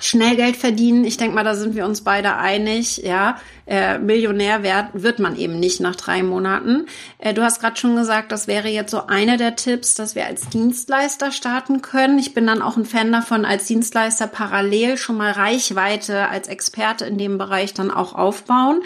schnell 0.00 0.36
Geld 0.36 0.56
verdienen, 0.56 1.04
ich 1.04 1.16
denke 1.16 1.34
mal, 1.34 1.44
da 1.44 1.54
sind 1.54 1.74
wir 1.74 1.84
uns 1.84 2.02
beide 2.02 2.36
einig, 2.36 2.98
ja, 2.98 3.38
äh, 3.66 3.98
Millionär 3.98 4.62
wird, 4.62 5.02
wird 5.02 5.18
man 5.18 5.36
eben 5.36 5.60
nicht 5.60 5.80
nach 5.80 5.96
drei 5.96 6.22
Monaten. 6.22 6.86
Äh, 7.18 7.34
du 7.34 7.42
hast 7.42 7.60
gerade 7.60 7.76
schon 7.76 7.96
gesagt, 7.96 8.32
das 8.32 8.46
wäre 8.46 8.68
jetzt 8.68 8.90
so 8.90 9.06
einer 9.06 9.36
der 9.36 9.56
Tipps, 9.56 9.94
dass 9.94 10.14
wir 10.14 10.26
als 10.26 10.48
Dienstleister 10.48 11.32
starten 11.32 11.82
können. 11.82 12.18
Ich 12.18 12.34
bin 12.34 12.46
dann 12.46 12.62
auch 12.62 12.76
ein 12.76 12.86
Fan 12.86 13.12
davon, 13.12 13.44
als 13.44 13.66
Dienstleister 13.66 14.26
parallel 14.26 14.96
schon 14.96 15.16
mal 15.16 15.32
Reichweite 15.32 16.28
als 16.28 16.48
Experte 16.48 17.04
in 17.04 17.18
dem 17.18 17.38
Bereich 17.38 17.74
dann 17.74 17.90
auch 17.90 18.14
aufbauen. 18.14 18.80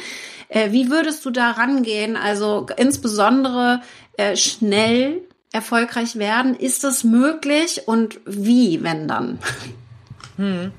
Äh, 0.48 0.72
wie 0.72 0.90
würdest 0.90 1.24
du 1.24 1.30
da 1.30 1.52
rangehen? 1.52 2.16
Also 2.16 2.66
insbesondere 2.76 3.82
äh, 4.16 4.36
schnell 4.36 5.22
erfolgreich 5.52 6.16
werden. 6.16 6.56
Ist 6.56 6.82
das 6.82 7.04
möglich 7.04 7.82
und 7.86 8.20
wie, 8.24 8.82
wenn 8.82 9.06
dann? 9.06 9.38
Hmm. 10.42 10.70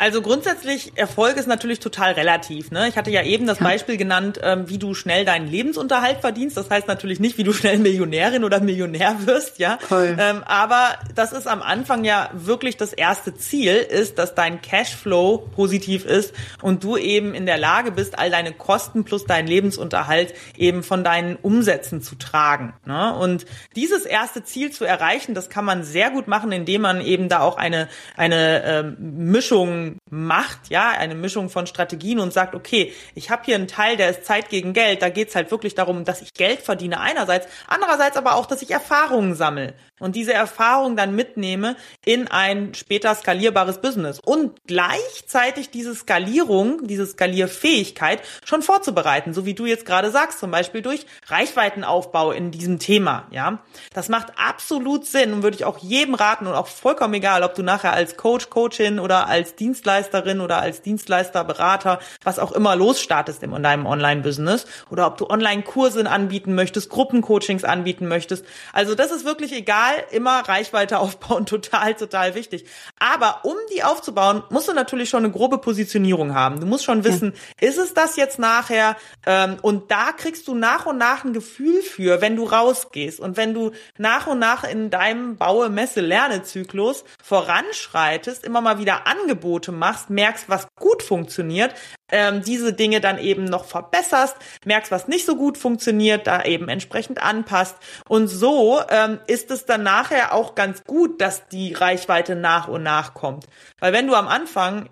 Also 0.00 0.22
grundsätzlich 0.22 0.92
Erfolg 0.96 1.36
ist 1.36 1.46
natürlich 1.46 1.78
total 1.78 2.12
relativ. 2.12 2.70
Ne? 2.70 2.88
Ich 2.88 2.96
hatte 2.96 3.10
ja 3.10 3.22
eben 3.22 3.46
das. 3.46 3.60
Beispiel 3.60 3.98
genannt, 3.98 4.40
ähm, 4.42 4.70
wie 4.70 4.78
du 4.78 4.94
schnell 4.94 5.26
deinen 5.26 5.46
Lebensunterhalt 5.46 6.20
verdienst. 6.20 6.56
Das 6.56 6.70
heißt 6.70 6.88
natürlich 6.88 7.20
nicht, 7.20 7.36
wie 7.36 7.44
du 7.44 7.52
schnell 7.52 7.78
Millionärin 7.78 8.42
oder 8.42 8.60
Millionär 8.60 9.26
wirst, 9.26 9.58
ja. 9.58 9.78
Ähm, 10.18 10.42
aber 10.46 10.94
das 11.14 11.32
ist 11.32 11.46
am 11.46 11.60
Anfang 11.60 12.04
ja 12.04 12.30
wirklich 12.32 12.78
das 12.78 12.94
erste 12.94 13.34
Ziel, 13.34 13.74
ist, 13.74 14.18
dass 14.18 14.34
dein 14.34 14.62
Cashflow 14.62 15.50
positiv 15.54 16.06
ist 16.06 16.34
und 16.62 16.82
du 16.82 16.96
eben 16.96 17.34
in 17.34 17.44
der 17.44 17.58
Lage 17.58 17.92
bist, 17.92 18.18
all 18.18 18.30
deine 18.30 18.52
Kosten 18.52 19.04
plus 19.04 19.26
deinen 19.26 19.46
Lebensunterhalt 19.46 20.32
eben 20.56 20.82
von 20.82 21.04
deinen 21.04 21.36
Umsätzen 21.36 22.00
zu 22.00 22.14
tragen. 22.14 22.72
Ne? 22.86 23.14
Und 23.14 23.44
dieses 23.76 24.06
erste 24.06 24.42
Ziel 24.42 24.70
zu 24.70 24.86
erreichen, 24.86 25.34
das 25.34 25.50
kann 25.50 25.66
man 25.66 25.84
sehr 25.84 26.10
gut 26.10 26.28
machen, 26.28 26.50
indem 26.50 26.80
man 26.80 27.02
eben 27.02 27.28
da 27.28 27.40
auch 27.40 27.58
eine 27.58 27.88
eine 28.16 28.62
ähm, 28.64 28.96
Mischung 28.98 29.89
macht, 30.10 30.68
ja, 30.68 30.90
eine 30.90 31.14
Mischung 31.14 31.48
von 31.50 31.66
Strategien 31.66 32.18
und 32.18 32.32
sagt, 32.32 32.54
okay, 32.54 32.92
ich 33.14 33.30
habe 33.30 33.42
hier 33.44 33.54
einen 33.54 33.68
Teil, 33.68 33.96
der 33.96 34.10
ist 34.10 34.24
Zeit 34.24 34.48
gegen 34.48 34.72
Geld, 34.72 35.02
da 35.02 35.08
geht's 35.08 35.34
halt 35.34 35.50
wirklich 35.50 35.74
darum, 35.74 36.04
dass 36.04 36.22
ich 36.22 36.34
Geld 36.34 36.60
verdiene 36.60 37.00
einerseits, 37.00 37.46
andererseits 37.66 38.16
aber 38.16 38.34
auch, 38.34 38.46
dass 38.46 38.62
ich 38.62 38.70
Erfahrungen 38.70 39.34
sammle 39.34 39.74
und 40.00 40.16
diese 40.16 40.32
Erfahrung 40.32 40.96
dann 40.96 41.14
mitnehme 41.14 41.76
in 42.04 42.28
ein 42.28 42.74
später 42.74 43.14
skalierbares 43.14 43.80
Business 43.80 44.18
und 44.18 44.58
gleichzeitig 44.66 45.70
diese 45.70 45.94
Skalierung, 45.94 46.86
diese 46.86 47.06
Skalierfähigkeit 47.06 48.22
schon 48.44 48.62
vorzubereiten, 48.62 49.32
so 49.32 49.46
wie 49.46 49.54
du 49.54 49.66
jetzt 49.66 49.86
gerade 49.86 50.10
sagst, 50.10 50.40
zum 50.40 50.50
Beispiel 50.50 50.82
durch 50.82 51.06
Reichweitenaufbau 51.26 52.32
in 52.32 52.50
diesem 52.50 52.78
Thema, 52.78 53.28
ja. 53.30 53.62
Das 53.94 54.08
macht 54.08 54.32
absolut 54.36 55.06
Sinn 55.06 55.32
und 55.32 55.42
würde 55.42 55.56
ich 55.56 55.64
auch 55.64 55.78
jedem 55.78 56.14
raten 56.14 56.46
und 56.46 56.54
auch 56.54 56.66
vollkommen 56.66 57.14
egal, 57.14 57.42
ob 57.42 57.54
du 57.54 57.62
nachher 57.62 57.92
als 57.92 58.16
Coach, 58.16 58.50
Coachin 58.50 58.98
oder 58.98 59.28
als 59.28 59.54
Dienstleisterin 59.54 60.40
oder 60.40 60.60
als 60.60 60.82
Dienstleister, 60.82 61.44
Berater, 61.44 62.00
was 62.24 62.38
auch 62.38 62.52
immer 62.52 62.76
losstartest 62.76 63.42
in 63.42 63.62
deinem 63.62 63.86
Online-Business 63.86 64.66
oder 64.90 65.06
ob 65.06 65.18
du 65.18 65.28
Online-Kurse 65.28 66.08
anbieten 66.10 66.54
möchtest, 66.54 66.88
Gruppencoachings 66.88 67.64
anbieten 67.64 68.08
möchtest. 68.08 68.44
Also 68.72 68.94
das 68.94 69.10
ist 69.10 69.24
wirklich 69.24 69.52
egal, 69.52 69.89
total 69.90 70.04
immer 70.10 70.40
Reichweite 70.48 70.98
aufbauen, 71.00 71.46
total, 71.46 71.94
total 71.94 72.34
wichtig. 72.34 72.64
Aber 72.98 73.40
um 73.44 73.56
die 73.74 73.82
aufzubauen, 73.82 74.42
musst 74.50 74.68
du 74.68 74.72
natürlich 74.72 75.08
schon 75.08 75.24
eine 75.24 75.32
grobe 75.32 75.58
Positionierung 75.58 76.34
haben. 76.34 76.60
Du 76.60 76.66
musst 76.66 76.84
schon 76.84 77.04
wissen, 77.04 77.34
ja. 77.60 77.68
ist 77.68 77.78
es 77.78 77.94
das 77.94 78.16
jetzt 78.16 78.38
nachher? 78.38 78.96
Ähm, 79.26 79.56
und 79.62 79.90
da 79.90 80.12
kriegst 80.12 80.48
du 80.48 80.54
nach 80.54 80.86
und 80.86 80.98
nach 80.98 81.24
ein 81.24 81.32
Gefühl 81.32 81.82
für, 81.82 82.20
wenn 82.20 82.36
du 82.36 82.44
rausgehst 82.44 83.20
und 83.20 83.36
wenn 83.36 83.54
du 83.54 83.72
nach 83.98 84.26
und 84.26 84.38
nach 84.38 84.64
in 84.64 84.90
deinem 84.90 85.36
Baue, 85.36 85.68
Messe, 85.68 86.00
Lernezyklus 86.00 87.04
voranschreitest, 87.22 88.44
immer 88.44 88.60
mal 88.60 88.78
wieder 88.78 89.06
Angebote 89.06 89.72
machst, 89.72 90.10
merkst, 90.10 90.48
was 90.48 90.68
gut 90.76 91.02
funktioniert, 91.02 91.74
ähm, 92.12 92.42
diese 92.42 92.72
Dinge 92.72 93.00
dann 93.00 93.18
eben 93.18 93.44
noch 93.44 93.64
verbesserst, 93.64 94.36
merkst, 94.64 94.90
was 94.90 95.08
nicht 95.08 95.26
so 95.26 95.36
gut 95.36 95.58
funktioniert, 95.58 96.26
da 96.26 96.42
eben 96.42 96.68
entsprechend 96.68 97.22
anpasst. 97.22 97.76
Und 98.08 98.28
so 98.28 98.80
ähm, 98.88 99.20
ist 99.26 99.50
es 99.50 99.64
dann 99.64 99.79
nachher 99.82 100.34
auch 100.34 100.54
ganz 100.54 100.84
gut, 100.84 101.20
dass 101.20 101.48
die 101.48 101.72
Reichweite 101.72 102.36
nach 102.36 102.68
und 102.68 102.82
nach 102.82 103.14
kommt. 103.14 103.46
Weil 103.78 103.92
wenn 103.92 104.06
du 104.06 104.14
am 104.14 104.28
Anfang, 104.28 104.88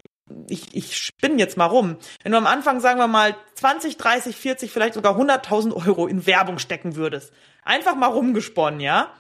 ich, 0.48 0.74
ich 0.74 0.96
spinne 0.96 1.38
jetzt 1.38 1.57
mal 1.57 1.66
rum, 1.66 1.96
wenn 2.22 2.33
du 2.33 2.38
am 2.38 2.46
Anfang, 2.46 2.81
sagen 2.81 2.98
wir 2.98 3.09
mal, 3.09 3.35
20, 3.55 3.96
30, 3.96 4.37
40, 4.37 4.70
vielleicht 4.70 4.94
sogar 4.94 5.18
100.000 5.18 5.87
Euro 5.87 6.07
in 6.07 6.27
Werbung 6.27 6.59
stecken 6.59 6.96
würdest, 6.96 7.33
einfach 7.62 7.94
mal 7.94 8.09
rumgesponnen, 8.09 8.81
ja, 8.81 9.12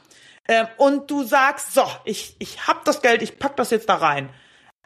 ähm, 0.48 0.66
und 0.78 1.10
du 1.10 1.24
sagst, 1.24 1.74
so, 1.74 1.84
ich, 2.04 2.36
ich 2.38 2.66
hab 2.66 2.84
das 2.84 3.02
Geld, 3.02 3.22
ich 3.22 3.38
pack 3.38 3.56
das 3.56 3.70
jetzt 3.70 3.88
da 3.88 3.96
rein 3.96 4.30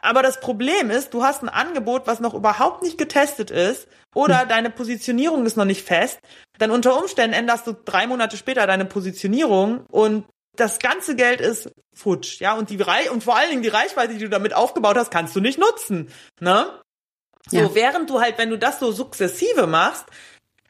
aber 0.03 0.21
das 0.21 0.41
Problem 0.41 0.91
ist, 0.91 1.13
du 1.13 1.23
hast 1.23 1.41
ein 1.43 1.49
Angebot, 1.49 2.07
was 2.07 2.19
noch 2.19 2.33
überhaupt 2.33 2.83
nicht 2.83 2.97
getestet 2.97 3.49
ist 3.51 3.87
oder 4.13 4.41
hm. 4.41 4.49
deine 4.49 4.69
Positionierung 4.69 5.45
ist 5.45 5.55
noch 5.55 5.65
nicht 5.65 5.83
fest. 5.83 6.19
Dann 6.59 6.71
unter 6.71 6.99
Umständen 6.99 7.33
änderst 7.33 7.65
du 7.65 7.73
drei 7.73 8.05
Monate 8.05 8.35
später 8.35 8.67
deine 8.67 8.85
Positionierung 8.85 9.85
und 9.89 10.25
das 10.55 10.79
ganze 10.79 11.15
Geld 11.15 11.41
ist 11.41 11.71
futsch, 11.93 12.39
ja, 12.39 12.53
und 12.53 12.69
die 12.69 12.81
Reich 12.81 13.09
und 13.09 13.23
vor 13.23 13.35
allen 13.35 13.49
Dingen 13.49 13.63
die 13.63 13.69
Reichweite, 13.69 14.13
die 14.13 14.19
du 14.19 14.29
damit 14.29 14.53
aufgebaut 14.53 14.97
hast, 14.97 15.11
kannst 15.11 15.35
du 15.35 15.39
nicht 15.39 15.59
nutzen, 15.59 16.11
ne? 16.39 16.79
So, 17.49 17.57
ja. 17.57 17.75
während 17.75 18.09
du 18.09 18.21
halt, 18.21 18.37
wenn 18.37 18.49
du 18.49 18.57
das 18.57 18.79
so 18.79 18.91
sukzessive 18.91 19.67
machst, 19.67 20.05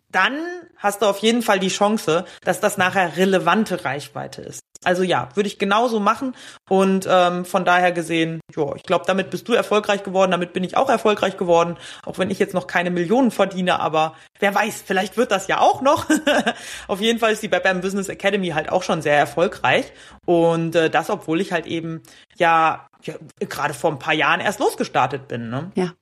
dann 0.10 0.40
hast 0.78 1.02
du 1.02 1.06
auf 1.06 1.20
jeden 1.20 1.42
Fall 1.42 1.60
die 1.60 1.70
Chance, 1.70 2.26
dass 2.42 2.60
das 2.60 2.78
nachher 2.78 3.18
relevante 3.18 3.84
Reichweite 3.84 4.42
ist. 4.42 4.62
Also 4.86 5.04
ja, 5.04 5.30
würde 5.36 5.48
ich 5.48 5.60
genauso 5.60 6.00
machen. 6.00 6.36
Und 6.70 7.08
ähm, 7.10 7.46
von 7.46 7.66
daher 7.66 7.92
gesehen, 7.92 8.40
ja, 8.56 8.76
ich 8.76 8.84
glaube, 8.84 9.06
damit 9.08 9.30
bist 9.30 9.48
du 9.48 9.54
erfolgreich 9.54 10.04
geworden, 10.04 10.32
damit 10.32 10.54
bin 10.54 10.64
ich 10.64 10.78
auch 10.78 10.90
erfolgreich 10.90 11.38
geworden, 11.38 11.78
auch 12.06 12.18
wenn 12.18 12.32
ich 12.32 12.40
jetzt 12.40 12.54
noch 12.54 12.68
keine 12.68 12.92
Millionen 12.92 13.32
verdiene, 13.32 13.80
aber 13.80 14.16
wer 14.40 14.54
weiß, 14.54 14.84
vielleicht 14.86 15.18
wird 15.18 15.32
das 15.32 15.48
ja 15.48 15.60
auch 15.60 15.82
noch. 15.82 16.08
Auf 16.88 17.02
jeden 17.02 17.20
Fall 17.20 17.32
ist 17.32 17.44
die 17.44 17.48
Bam 17.48 17.82
Business 17.82 18.10
Academy 18.10 18.50
halt 18.50 18.72
auch 18.72 18.84
schon 18.84 19.02
sehr 19.02 19.18
erfolgreich. 19.18 19.92
Und 20.26 20.76
äh, 20.76 20.90
das, 20.90 21.10
obwohl 21.10 21.42
ich 21.42 21.52
halt 21.52 21.66
eben 21.66 22.02
ja, 22.38 22.88
ja 23.04 23.16
gerade 23.40 23.74
vor 23.74 23.92
ein 23.92 24.00
paar 24.00 24.14
Jahren 24.14 24.40
erst 24.40 24.60
losgestartet 24.60 25.28
bin. 25.28 25.50
Ne? 25.50 25.72
Ja. 25.76 25.94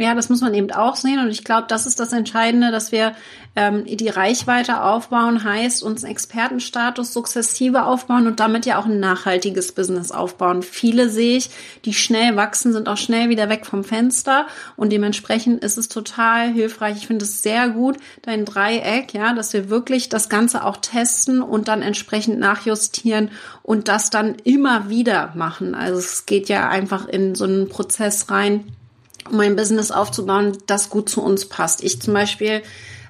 Ja, 0.00 0.14
das 0.14 0.30
muss 0.30 0.40
man 0.40 0.54
eben 0.54 0.70
auch 0.72 0.96
sehen. 0.96 1.18
Und 1.18 1.28
ich 1.28 1.44
glaube, 1.44 1.66
das 1.68 1.84
ist 1.84 2.00
das 2.00 2.14
Entscheidende, 2.14 2.70
dass 2.70 2.90
wir 2.90 3.14
ähm, 3.54 3.84
die 3.84 4.08
Reichweite 4.08 4.82
aufbauen, 4.82 5.44
heißt 5.44 5.82
uns 5.82 6.04
Expertenstatus 6.04 7.12
sukzessive 7.12 7.84
aufbauen 7.84 8.26
und 8.26 8.40
damit 8.40 8.64
ja 8.64 8.78
auch 8.78 8.86
ein 8.86 8.98
nachhaltiges 8.98 9.72
Business 9.72 10.10
aufbauen. 10.10 10.62
Viele 10.62 11.10
sehe 11.10 11.36
ich, 11.36 11.50
die 11.84 11.92
schnell 11.92 12.34
wachsen, 12.34 12.72
sind 12.72 12.88
auch 12.88 12.96
schnell 12.96 13.28
wieder 13.28 13.50
weg 13.50 13.66
vom 13.66 13.84
Fenster. 13.84 14.46
Und 14.74 14.90
dementsprechend 14.90 15.62
ist 15.62 15.76
es 15.76 15.88
total 15.88 16.50
hilfreich. 16.50 16.96
Ich 16.96 17.06
finde 17.06 17.26
es 17.26 17.42
sehr 17.42 17.68
gut, 17.68 17.98
dein 18.22 18.46
Dreieck, 18.46 19.12
ja, 19.12 19.34
dass 19.34 19.52
wir 19.52 19.68
wirklich 19.68 20.08
das 20.08 20.30
Ganze 20.30 20.64
auch 20.64 20.78
testen 20.78 21.42
und 21.42 21.68
dann 21.68 21.82
entsprechend 21.82 22.38
nachjustieren 22.38 23.30
und 23.62 23.88
das 23.88 24.08
dann 24.08 24.36
immer 24.44 24.88
wieder 24.88 25.34
machen. 25.34 25.74
Also 25.74 25.98
es 25.98 26.24
geht 26.24 26.48
ja 26.48 26.70
einfach 26.70 27.06
in 27.06 27.34
so 27.34 27.44
einen 27.44 27.68
Prozess 27.68 28.30
rein 28.30 28.64
um 29.28 29.40
ein 29.40 29.56
Business 29.56 29.90
aufzubauen, 29.90 30.56
das 30.66 30.90
gut 30.90 31.08
zu 31.08 31.22
uns 31.22 31.48
passt. 31.48 31.82
Ich 31.82 32.00
zum 32.00 32.14
Beispiel 32.14 32.62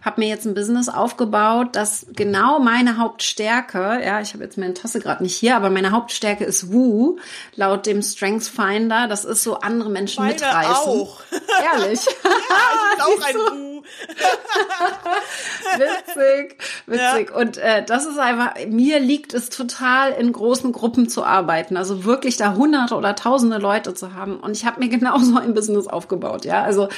habe 0.02 0.20
mir 0.20 0.28
jetzt 0.28 0.46
ein 0.46 0.54
Business 0.54 0.88
aufgebaut, 0.88 1.68
das 1.72 2.06
genau 2.14 2.58
meine 2.58 2.96
Hauptstärke, 2.96 4.00
ja, 4.02 4.20
ich 4.20 4.32
habe 4.32 4.44
jetzt 4.44 4.56
meine 4.56 4.72
Tasse 4.72 4.98
gerade 4.98 5.22
nicht 5.22 5.36
hier, 5.36 5.56
aber 5.56 5.68
meine 5.68 5.90
Hauptstärke 5.90 6.44
ist 6.44 6.72
Woo, 6.72 7.18
laut 7.54 7.84
dem 7.84 8.02
Strengths 8.02 8.48
Finder. 8.48 9.08
Das 9.08 9.24
ist 9.24 9.42
so 9.42 9.60
andere 9.60 9.90
Menschen 9.90 10.22
meine 10.24 10.34
mitreißen. 10.34 10.72
auch. 10.74 11.20
Ehrlich. 11.74 12.04
ja, 12.04 12.10
ich 12.22 12.96
bin 12.96 13.04
auch 13.04 13.26
ein 13.52 13.64
Woo. 13.64 13.69
witzig, 15.76 16.56
witzig. 16.86 17.30
Ja. 17.30 17.36
Und 17.36 17.58
äh, 17.58 17.84
das 17.84 18.06
ist 18.06 18.18
einfach, 18.18 18.54
mir 18.68 18.98
liegt 19.00 19.34
es 19.34 19.50
total, 19.50 20.12
in 20.12 20.32
großen 20.32 20.72
Gruppen 20.72 21.08
zu 21.08 21.24
arbeiten. 21.24 21.76
Also 21.76 22.04
wirklich 22.04 22.36
da 22.36 22.54
hunderte 22.54 22.94
oder 22.94 23.14
tausende 23.14 23.58
Leute 23.58 23.94
zu 23.94 24.14
haben. 24.14 24.38
Und 24.40 24.56
ich 24.56 24.64
habe 24.64 24.80
mir 24.80 24.88
genau 24.96 25.18
so 25.18 25.38
ein 25.38 25.54
Business 25.54 25.86
aufgebaut. 25.86 26.44
Ja, 26.44 26.62
also 26.62 26.88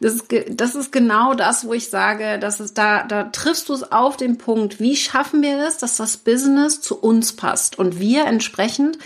das 0.00 0.14
ist, 0.14 0.34
das 0.50 0.74
ist 0.74 0.92
genau 0.92 1.34
das, 1.34 1.66
wo 1.66 1.74
ich 1.74 1.90
sage, 1.90 2.38
dass 2.38 2.60
es 2.60 2.74
da, 2.74 3.04
da 3.04 3.24
triffst 3.24 3.68
du 3.68 3.74
es 3.74 3.92
auf 3.92 4.16
den 4.16 4.38
Punkt. 4.38 4.80
Wie 4.80 4.96
schaffen 4.96 5.42
wir 5.42 5.58
es, 5.66 5.78
dass 5.78 5.96
das 5.96 6.16
Business 6.16 6.80
zu 6.80 6.98
uns 6.98 7.34
passt 7.34 7.78
und 7.78 7.98
wir 7.98 8.24
entsprechend 8.24 8.98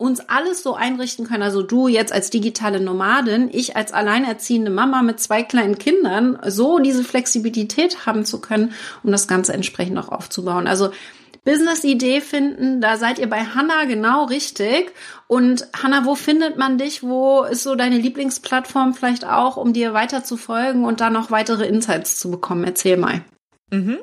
uns 0.00 0.20
alles 0.20 0.62
so 0.62 0.74
einrichten 0.74 1.26
können, 1.26 1.42
also 1.42 1.62
du 1.62 1.86
jetzt 1.86 2.10
als 2.10 2.30
digitale 2.30 2.80
Nomadin, 2.80 3.50
ich 3.52 3.76
als 3.76 3.92
alleinerziehende 3.92 4.70
Mama 4.70 5.02
mit 5.02 5.20
zwei 5.20 5.42
kleinen 5.42 5.76
Kindern, 5.76 6.38
so 6.46 6.78
diese 6.78 7.04
Flexibilität 7.04 8.06
haben 8.06 8.24
zu 8.24 8.40
können, 8.40 8.72
um 9.02 9.12
das 9.12 9.28
Ganze 9.28 9.52
entsprechend 9.52 9.98
auch 9.98 10.08
aufzubauen. 10.08 10.66
Also 10.66 10.90
Business-Idee 11.44 12.22
finden, 12.22 12.80
da 12.80 12.96
seid 12.96 13.18
ihr 13.18 13.28
bei 13.28 13.44
Hanna 13.44 13.84
genau 13.84 14.24
richtig. 14.24 14.92
Und 15.26 15.66
Hanna, 15.82 16.06
wo 16.06 16.14
findet 16.14 16.56
man 16.56 16.78
dich? 16.78 17.02
Wo 17.02 17.42
ist 17.42 17.62
so 17.62 17.74
deine 17.74 17.98
Lieblingsplattform 17.98 18.94
vielleicht 18.94 19.26
auch, 19.26 19.58
um 19.58 19.74
dir 19.74 19.92
weiter 19.92 20.24
zu 20.24 20.38
folgen 20.38 20.84
und 20.84 21.00
da 21.00 21.10
noch 21.10 21.30
weitere 21.30 21.66
Insights 21.66 22.18
zu 22.18 22.30
bekommen? 22.30 22.64
Erzähl 22.64 22.96
mal. 22.96 23.22
Mhm. 23.70 24.00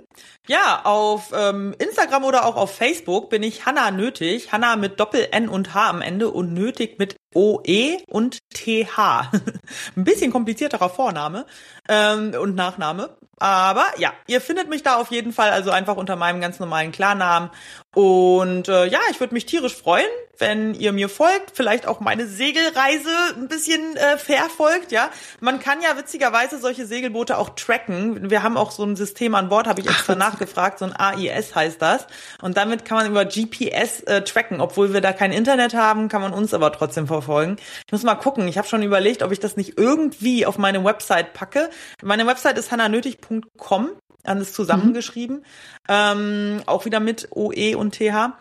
Ja, 0.47 0.81
auf 0.85 1.31
ähm, 1.35 1.75
Instagram 1.77 2.23
oder 2.23 2.45
auch 2.45 2.55
auf 2.55 2.73
Facebook 2.75 3.29
bin 3.29 3.43
ich 3.43 3.65
Hanna 3.65 3.91
Nötig. 3.91 4.51
Hanna 4.51 4.77
mit 4.77 4.99
Doppel 4.99 5.27
N 5.31 5.49
und 5.49 5.73
H 5.73 5.89
am 5.89 6.01
Ende 6.01 6.29
und 6.29 6.53
Nötig 6.53 6.99
mit 6.99 7.17
O-E 7.35 7.97
und 8.07 8.39
T-H. 8.53 9.31
Ein 9.95 10.03
bisschen 10.03 10.31
komplizierterer 10.31 10.89
Vorname 10.89 11.45
ähm, 11.89 12.33
und 12.39 12.55
Nachname. 12.55 13.17
Aber 13.39 13.85
ja, 13.97 14.13
ihr 14.27 14.41
findet 14.41 14.69
mich 14.69 14.81
da 14.81 14.95
auf 14.95 15.11
jeden 15.11 15.31
Fall, 15.31 15.51
also 15.51 15.69
einfach 15.69 15.97
unter 15.97 16.15
meinem 16.15 16.41
ganz 16.41 16.59
normalen 16.59 16.91
Klarnamen. 16.91 17.51
Und 17.97 18.67
äh, 18.67 18.85
ja, 18.85 18.99
ich 19.09 19.19
würde 19.19 19.33
mich 19.33 19.47
tierisch 19.47 19.75
freuen, 19.75 20.05
wenn 20.37 20.75
ihr 20.75 20.93
mir 20.93 21.09
folgt, 21.09 21.53
vielleicht 21.55 21.87
auch 21.87 21.99
meine 21.99 22.27
Segelreise 22.27 23.09
ein 23.35 23.47
bisschen 23.47 23.97
äh, 23.97 24.19
verfolgt, 24.19 24.91
ja. 24.91 25.09
Man 25.39 25.59
kann 25.59 25.81
ja 25.81 25.97
witzigerweise 25.97 26.59
solche 26.59 26.85
Segelboote 26.85 27.39
auch 27.39 27.55
tracken. 27.55 28.29
Wir 28.29 28.43
haben 28.43 28.55
auch 28.55 28.69
so 28.69 28.83
ein 28.83 28.95
System 28.95 29.33
an 29.33 29.49
Bord, 29.49 29.65
habe 29.65 29.81
ich 29.81 29.87
extra 29.87 30.13
Ach, 30.13 30.17
nachgefragt, 30.17 30.77
so 30.77 30.85
ein 30.85 30.95
AIS 30.95 31.55
heißt 31.55 31.81
das. 31.81 32.05
Und 32.39 32.55
damit 32.55 32.85
kann 32.85 32.99
man 32.99 33.07
über 33.07 33.25
GPS 33.25 34.01
äh, 34.01 34.21
tracken. 34.21 34.61
Obwohl 34.61 34.93
wir 34.93 35.01
da 35.01 35.11
kein 35.11 35.31
Internet 35.31 35.73
haben, 35.73 36.07
kann 36.07 36.21
man 36.21 36.33
uns 36.33 36.53
aber 36.53 36.71
trotzdem 36.71 37.07
verfolgen. 37.07 37.57
Ich 37.87 37.91
muss 37.91 38.03
mal 38.03 38.13
gucken. 38.13 38.47
Ich 38.47 38.59
habe 38.59 38.67
schon 38.67 38.83
überlegt, 38.83 39.23
ob 39.23 39.31
ich 39.31 39.39
das 39.39 39.57
nicht 39.57 39.79
irgendwie 39.79 40.45
auf 40.45 40.59
meine 40.59 40.85
Website 40.85 41.33
packe. 41.33 41.71
Meine 42.03 42.27
Website 42.27 42.59
ist 42.59 42.71
hannanötig.com 42.71 43.89
alles 44.27 44.53
zusammengeschrieben. 44.53 45.37
Mhm. 45.37 45.43
Ähm, 45.87 46.61
auch 46.65 46.85
wieder 46.85 46.99
mit 46.99 47.29
OE 47.31 47.75
und 47.75 47.95
TH. 47.95 48.33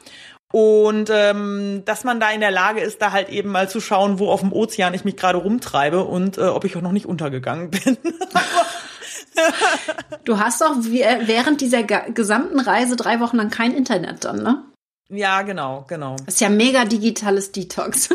Und 0.53 1.11
ähm, 1.13 1.83
dass 1.85 2.05
man 2.05 2.21
da 2.21 2.31
in 2.31 2.41
der 2.41 2.51
Lage 2.51 2.81
ist, 2.81 3.03
da 3.03 3.13
halt 3.13 3.29
eben 3.29 3.51
mal 3.51 3.69
zu 3.69 3.81
schauen, 3.81 4.19
wo 4.19 4.31
auf 4.31 4.41
dem 4.41 4.53
Ozean 4.53 4.95
ich 4.95 5.05
mich 5.05 5.17
gerade 5.17 5.39
rumtreibe 5.39 6.05
und 6.05 6.39
äh, 6.39 6.43
ob 6.43 6.65
ich 6.65 6.77
auch 6.77 6.83
noch 6.83 6.93
nicht 6.93 7.07
untergegangen 7.07 7.71
bin. 7.71 7.99
du 10.25 10.39
hast 10.39 10.61
doch 10.61 10.77
während 10.81 11.61
dieser 11.61 11.83
gesamten 11.83 12.61
Reise 12.61 12.97
drei 12.97 13.21
Wochen 13.21 13.37
lang 13.37 13.51
kein 13.51 13.73
Internet 13.73 14.25
dann, 14.25 14.43
ne? 14.43 14.63
Ja, 15.09 15.43
genau, 15.43 15.85
genau. 15.89 16.17
Das 16.25 16.35
ist 16.35 16.41
ja 16.41 16.49
mega 16.49 16.85
digitales 16.85 17.53
Detox. 17.53 18.09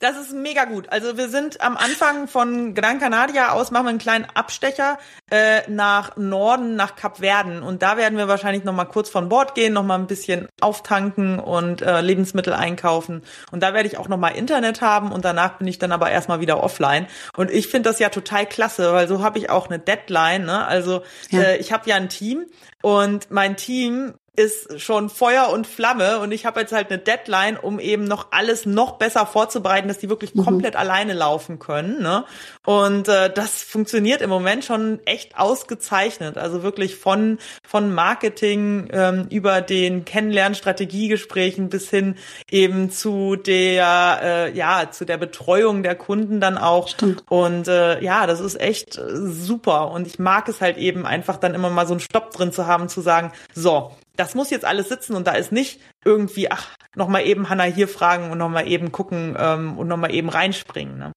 Das 0.00 0.16
ist 0.16 0.32
mega 0.32 0.64
gut. 0.64 0.90
Also 0.90 1.16
wir 1.16 1.28
sind 1.28 1.60
am 1.60 1.76
Anfang 1.76 2.28
von 2.28 2.74
Gran 2.74 3.00
Canaria 3.00 3.52
aus, 3.52 3.70
machen 3.70 3.86
wir 3.86 3.90
einen 3.90 3.98
kleinen 3.98 4.26
Abstecher 4.34 4.98
äh, 5.30 5.68
nach 5.68 6.16
Norden, 6.16 6.76
nach 6.76 6.94
Kap 6.94 7.18
Verden. 7.18 7.62
Und 7.62 7.82
da 7.82 7.96
werden 7.96 8.16
wir 8.16 8.28
wahrscheinlich 8.28 8.64
noch 8.64 8.74
mal 8.74 8.84
kurz 8.84 9.10
von 9.10 9.28
Bord 9.28 9.54
gehen, 9.54 9.72
noch 9.72 9.82
mal 9.82 9.98
ein 9.98 10.06
bisschen 10.06 10.48
auftanken 10.60 11.40
und 11.40 11.82
äh, 11.82 12.00
Lebensmittel 12.00 12.52
einkaufen. 12.52 13.22
Und 13.50 13.62
da 13.62 13.74
werde 13.74 13.88
ich 13.88 13.98
auch 13.98 14.08
noch 14.08 14.18
mal 14.18 14.30
Internet 14.30 14.80
haben 14.80 15.10
und 15.10 15.24
danach 15.24 15.58
bin 15.58 15.66
ich 15.66 15.78
dann 15.78 15.92
aber 15.92 16.10
erstmal 16.10 16.40
wieder 16.40 16.62
offline. 16.62 17.06
Und 17.36 17.50
ich 17.50 17.68
finde 17.68 17.90
das 17.90 17.98
ja 17.98 18.08
total 18.08 18.46
klasse, 18.46 18.92
weil 18.92 19.08
so 19.08 19.22
habe 19.22 19.38
ich 19.38 19.50
auch 19.50 19.68
eine 19.68 19.78
Deadline. 19.78 20.44
Ne? 20.44 20.64
Also 20.66 21.02
ja. 21.30 21.42
äh, 21.42 21.56
ich 21.56 21.72
habe 21.72 21.88
ja 21.90 21.96
ein 21.96 22.08
Team 22.08 22.46
und 22.82 23.30
mein 23.30 23.56
Team 23.56 24.14
ist 24.38 24.80
schon 24.80 25.10
Feuer 25.10 25.50
und 25.50 25.66
Flamme 25.66 26.20
und 26.20 26.30
ich 26.30 26.46
habe 26.46 26.60
jetzt 26.60 26.72
halt 26.72 26.90
eine 26.90 26.98
Deadline, 26.98 27.56
um 27.56 27.80
eben 27.80 28.04
noch 28.04 28.28
alles 28.30 28.66
noch 28.66 28.92
besser 28.92 29.26
vorzubereiten, 29.26 29.88
dass 29.88 29.98
die 29.98 30.08
wirklich 30.08 30.32
mhm. 30.36 30.44
komplett 30.44 30.76
alleine 30.76 31.12
laufen 31.12 31.58
können. 31.58 32.00
Ne? 32.00 32.24
Und 32.64 33.08
äh, 33.08 33.32
das 33.32 33.64
funktioniert 33.64 34.22
im 34.22 34.30
Moment 34.30 34.64
schon 34.64 35.00
echt 35.06 35.36
ausgezeichnet. 35.36 36.38
Also 36.38 36.62
wirklich 36.62 36.94
von 36.94 37.38
von 37.66 37.92
Marketing 37.92 38.88
ähm, 38.92 39.26
über 39.28 39.60
den 39.60 40.04
Kennenlernstrategiegesprächen 40.04 41.68
bis 41.68 41.90
hin 41.90 42.14
eben 42.48 42.90
zu 42.90 43.34
der 43.34 44.20
äh, 44.22 44.56
ja 44.56 44.92
zu 44.92 45.04
der 45.04 45.16
Betreuung 45.16 45.82
der 45.82 45.96
Kunden 45.96 46.40
dann 46.40 46.58
auch. 46.58 46.86
Stimmt. 46.86 47.24
Und 47.28 47.66
äh, 47.66 48.00
ja, 48.04 48.28
das 48.28 48.38
ist 48.38 48.60
echt 48.60 48.98
äh, 48.98 49.02
super. 49.16 49.90
Und 49.90 50.06
ich 50.06 50.20
mag 50.20 50.48
es 50.48 50.60
halt 50.60 50.76
eben 50.76 51.04
einfach 51.04 51.38
dann 51.38 51.56
immer 51.56 51.70
mal 51.70 51.88
so 51.88 51.94
einen 51.94 52.00
Stopp 52.00 52.30
drin 52.30 52.52
zu 52.52 52.68
haben, 52.68 52.88
zu 52.88 53.00
sagen, 53.00 53.32
so 53.52 53.90
das 54.18 54.34
muss 54.34 54.50
jetzt 54.50 54.64
alles 54.64 54.88
sitzen 54.88 55.14
und 55.14 55.26
da 55.26 55.32
ist 55.32 55.52
nicht 55.52 55.80
irgendwie, 56.04 56.50
ach, 56.50 56.74
nochmal 56.96 57.24
eben 57.24 57.48
Hanna 57.48 57.62
hier 57.64 57.88
fragen 57.88 58.30
und 58.30 58.38
nochmal 58.38 58.66
eben 58.66 58.90
gucken 58.90 59.36
ähm, 59.38 59.78
und 59.78 59.86
nochmal 59.86 60.12
eben 60.12 60.28
reinspringen. 60.28 60.98
Ne? 60.98 61.12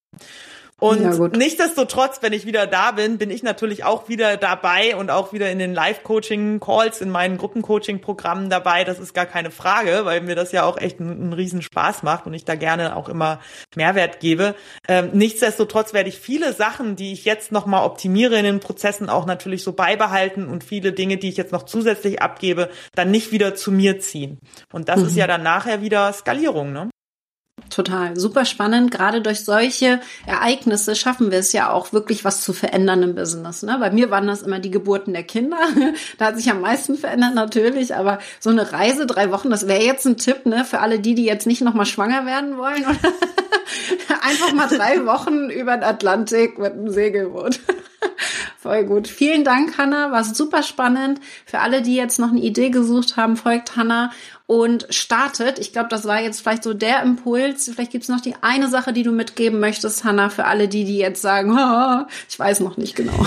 Und 0.82 1.04
ja, 1.04 1.28
nichtsdestotrotz, 1.28 2.24
wenn 2.24 2.34
ich 2.34 2.48
wieder 2.48 2.66
da 2.66 2.90
bin, 2.90 3.20
bin 3.20 3.30
ich 3.30 3.44
natürlich 3.44 3.84
auch 3.84 4.10
wieder 4.10 4.36
dabei 4.36 4.96
und 4.96 5.12
auch 5.12 5.32
wieder 5.32 5.52
in 5.52 5.60
den 5.60 5.76
Live-Coaching-Calls, 5.76 7.02
in 7.02 7.12
meinen 7.12 7.38
Gruppencoaching-Programmen 7.38 8.50
dabei. 8.50 8.84
Das 8.84 8.98
ist 8.98 9.14
gar 9.14 9.28
keine 9.28 9.52
Frage, 9.52 10.06
weil 10.06 10.22
mir 10.22 10.34
das 10.34 10.52
ja 10.52 10.64
auch 10.64 10.80
echt 10.80 11.00
einen, 11.00 11.12
einen 11.22 11.34
riesen 11.34 11.62
Spaß 11.62 12.02
macht 12.02 12.26
und 12.26 12.34
ich 12.34 12.46
da 12.46 12.56
gerne 12.56 12.96
auch 12.96 13.10
immer 13.10 13.42
Mehrwert 13.76 14.20
gebe. 14.20 14.56
Ähm, 14.88 15.12
nichtsdestotrotz 15.14 15.94
werde 15.94 16.10
ich 16.10 16.18
viele 16.18 16.52
Sachen, 16.52 16.96
die 16.96 17.14
ich 17.14 17.26
jetzt 17.26 17.52
nochmal 17.52 17.86
optimiere 17.86 18.40
in 18.40 18.46
den 18.46 18.60
Prozessen, 18.60 19.08
auch 19.08 19.28
natürlich 19.28 19.62
so 19.62 19.74
beibehalten 19.74 20.48
und 20.48 20.64
viele 20.64 20.94
Dinge, 20.94 21.18
die 21.18 21.30
ich 21.30 21.38
jetzt 21.38 21.52
noch 21.52 21.64
zusätzlich 21.64 22.24
abgebe, 22.24 22.72
dann 22.96 23.12
nicht 23.12 23.32
wieder 23.32 23.54
zu 23.54 23.72
mir 23.72 24.00
ziehen. 24.00 24.40
Und 24.74 24.90
das 24.90 25.02
mhm. 25.02 25.06
ist 25.06 25.16
ja 25.16 25.28
dann 25.28 25.44
nachher 25.44 25.84
wieder 25.84 26.12
Skalierung, 26.12 26.74
ne? 26.74 26.90
Total, 27.70 28.20
super 28.20 28.44
spannend. 28.46 28.92
Gerade 28.92 29.22
durch 29.22 29.46
solche 29.46 30.02
Ereignisse 30.26 30.96
schaffen 30.96 31.32
wir 31.32 31.40
es 31.40 31.54
ja 31.54 31.72
auch 31.72 31.94
wirklich 31.94 32.26
was 32.26 32.42
zu 32.42 32.52
verändern 32.54 33.04
im 33.04 33.16
Business. 33.16 33.64
Ne? 33.64 33.78
Bei 33.80 33.92
mir 33.92 34.12
waren 34.12 34.28
das 34.28 34.42
immer 34.42 34.60
die 34.60 34.72
Geburten 34.72 35.14
der 35.14 35.24
Kinder. 35.24 35.58
da 36.18 36.26
hat 36.26 36.38
sich 36.38 36.50
am 36.52 36.62
meisten 36.62 36.96
verändert 36.96 37.34
natürlich, 37.34 37.96
aber 37.96 38.20
so 38.40 38.50
eine 38.50 38.74
Reise 38.74 39.06
drei 39.06 39.32
Wochen, 39.32 39.50
das 39.50 39.68
wäre 39.68 39.84
jetzt 39.84 40.06
ein 40.06 40.18
Tipp 40.18 40.46
ne, 40.46 40.66
für 40.66 40.80
alle 40.80 41.00
die, 41.00 41.16
die 41.16 41.26
jetzt 41.26 41.48
nicht 41.48 41.62
nochmal 41.62 41.86
schwanger 41.86 42.26
werden 42.26 42.58
wollen. 42.58 42.86
Einfach 44.22 44.54
mal 44.54 44.68
drei 44.68 45.06
Wochen 45.06 45.50
über 45.50 45.76
den 45.76 45.84
Atlantik 45.84 46.60
mit 46.60 46.74
einem 46.74 46.90
Segelboot. 46.90 47.60
Voll 48.58 48.86
gut. 48.86 49.08
Vielen 49.08 49.44
Dank, 49.44 49.78
Hanna. 49.78 50.12
War 50.12 50.24
super 50.24 50.62
spannend. 50.62 51.20
Für 51.46 51.60
alle, 51.60 51.82
die 51.82 51.96
jetzt 51.96 52.20
noch 52.20 52.30
eine 52.30 52.42
Idee 52.42 52.70
gesucht 52.70 53.18
haben, 53.18 53.38
folgt 53.38 53.76
Hanna 53.76 54.12
und 54.52 54.86
startet. 54.90 55.60
Ich 55.60 55.72
glaube, 55.72 55.88
das 55.88 56.04
war 56.04 56.20
jetzt 56.20 56.42
vielleicht 56.42 56.64
so 56.64 56.74
der 56.74 57.04
Impuls. 57.04 57.72
Vielleicht 57.74 57.94
gibt's 57.94 58.10
noch 58.10 58.20
die 58.20 58.36
eine 58.42 58.68
Sache, 58.68 58.92
die 58.92 59.04
du 59.04 59.14
mitgeben 59.14 59.62
möchtest, 59.62 60.04
Hanna, 60.04 60.30
für 60.30 60.44
alle 60.44 60.68
die, 60.68 60.84
die 60.84 60.98
jetzt 60.98 61.22
sagen, 61.22 61.58
oh, 61.58 62.06
ich 62.30 62.38
weiß 62.38 62.60
noch 62.60 62.76
nicht 62.76 62.98
genau. 62.98 63.14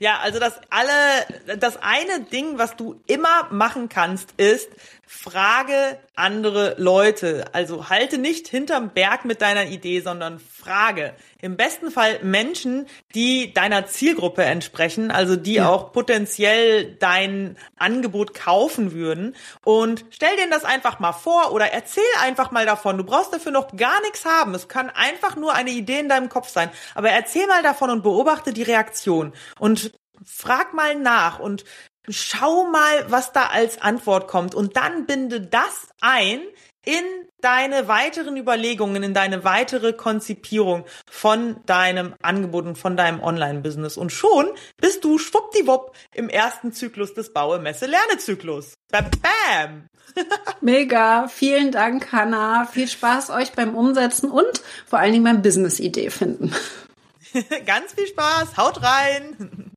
Ja, 0.00 0.18
also 0.20 0.40
das 0.40 0.54
alle, 0.68 1.58
das 1.58 1.76
eine 1.80 2.24
Ding, 2.24 2.58
was 2.58 2.74
du 2.74 3.00
immer 3.06 3.46
machen 3.52 3.88
kannst, 3.88 4.32
ist, 4.36 4.68
frage 5.12 5.98
andere 6.16 6.74
Leute. 6.78 7.44
Also 7.52 7.90
halte 7.90 8.16
nicht 8.18 8.48
hinterm 8.48 8.90
Berg 8.90 9.24
mit 9.24 9.42
deiner 9.42 9.66
Idee, 9.66 10.00
sondern 10.00 10.40
frage. 10.40 11.14
Im 11.40 11.56
besten 11.56 11.90
Fall 11.90 12.20
Menschen, 12.22 12.86
die 13.14 13.52
deiner 13.52 13.86
Zielgruppe 13.86 14.42
entsprechen, 14.42 15.10
also 15.10 15.36
die 15.36 15.54
ja. 15.54 15.68
auch 15.68 15.92
potenziell 15.92 16.94
dein 16.94 17.56
Angebot 17.76 18.32
kaufen 18.34 18.92
würden. 18.92 19.36
Und 19.64 20.06
stell 20.10 20.34
denen 20.36 20.50
das 20.50 20.64
einfach 20.64 20.98
mal 20.98 21.12
vor 21.12 21.52
oder 21.52 21.66
erzähl 21.66 22.02
einfach 22.20 22.50
mal 22.50 22.64
davon. 22.64 22.96
Du 22.96 23.04
brauchst 23.04 23.34
dafür 23.34 23.52
noch 23.52 23.76
gar 23.76 24.00
nichts 24.00 24.24
haben. 24.24 24.54
Es 24.54 24.66
kann 24.68 24.90
einfach 24.90 25.36
nur 25.36 25.52
eine 25.54 25.70
Idee 25.70 26.00
in 26.00 26.08
deinem 26.08 26.30
Kopf 26.30 26.48
sein. 26.48 26.70
Aber 26.94 27.10
erzähl 27.10 27.46
mal 27.46 27.62
davon 27.62 27.90
und 27.90 28.02
beobachte 28.02 28.52
die 28.52 28.62
Reaktion. 28.62 29.32
Und 29.58 29.92
frag 30.24 30.74
mal 30.74 30.94
nach 30.94 31.38
und 31.38 31.64
schau 32.08 32.64
mal, 32.64 33.10
was 33.10 33.32
da 33.32 33.46
als 33.46 33.80
Antwort 33.80 34.28
kommt 34.28 34.54
und 34.54 34.76
dann 34.76 35.06
binde 35.06 35.40
das 35.40 35.88
ein 36.00 36.40
in 36.84 37.04
deine 37.40 37.86
weiteren 37.88 38.36
Überlegungen, 38.36 39.02
in 39.02 39.14
deine 39.14 39.44
weitere 39.44 39.92
Konzipierung 39.92 40.84
von 41.10 41.60
deinem 41.66 42.14
Angebot 42.22 42.66
und 42.66 42.76
von 42.76 42.96
deinem 42.96 43.20
Online-Business. 43.20 43.96
Und 43.96 44.10
schon 44.10 44.50
bist 44.80 45.04
du 45.04 45.18
schwuppdiwupp 45.18 45.94
im 46.14 46.28
ersten 46.28 46.72
Zyklus 46.72 47.14
des 47.14 47.32
Baue, 47.32 47.58
Messe, 47.58 47.86
Lerne-Zyklus. 47.86 48.74
Bam! 48.90 49.10
bam. 49.22 49.86
Mega. 50.60 51.28
Vielen 51.28 51.72
Dank, 51.72 52.12
Hanna. 52.12 52.66
Viel 52.66 52.88
Spaß 52.88 53.30
euch 53.30 53.52
beim 53.52 53.74
Umsetzen 53.74 54.30
und 54.30 54.62
vor 54.86 54.98
allen 54.98 55.12
Dingen 55.12 55.24
beim 55.24 55.42
Business-Idee 55.42 56.10
finden. 56.10 56.54
Ganz 57.66 57.94
viel 57.94 58.06
Spaß. 58.06 58.56
Haut 58.56 58.82
rein. 58.82 59.72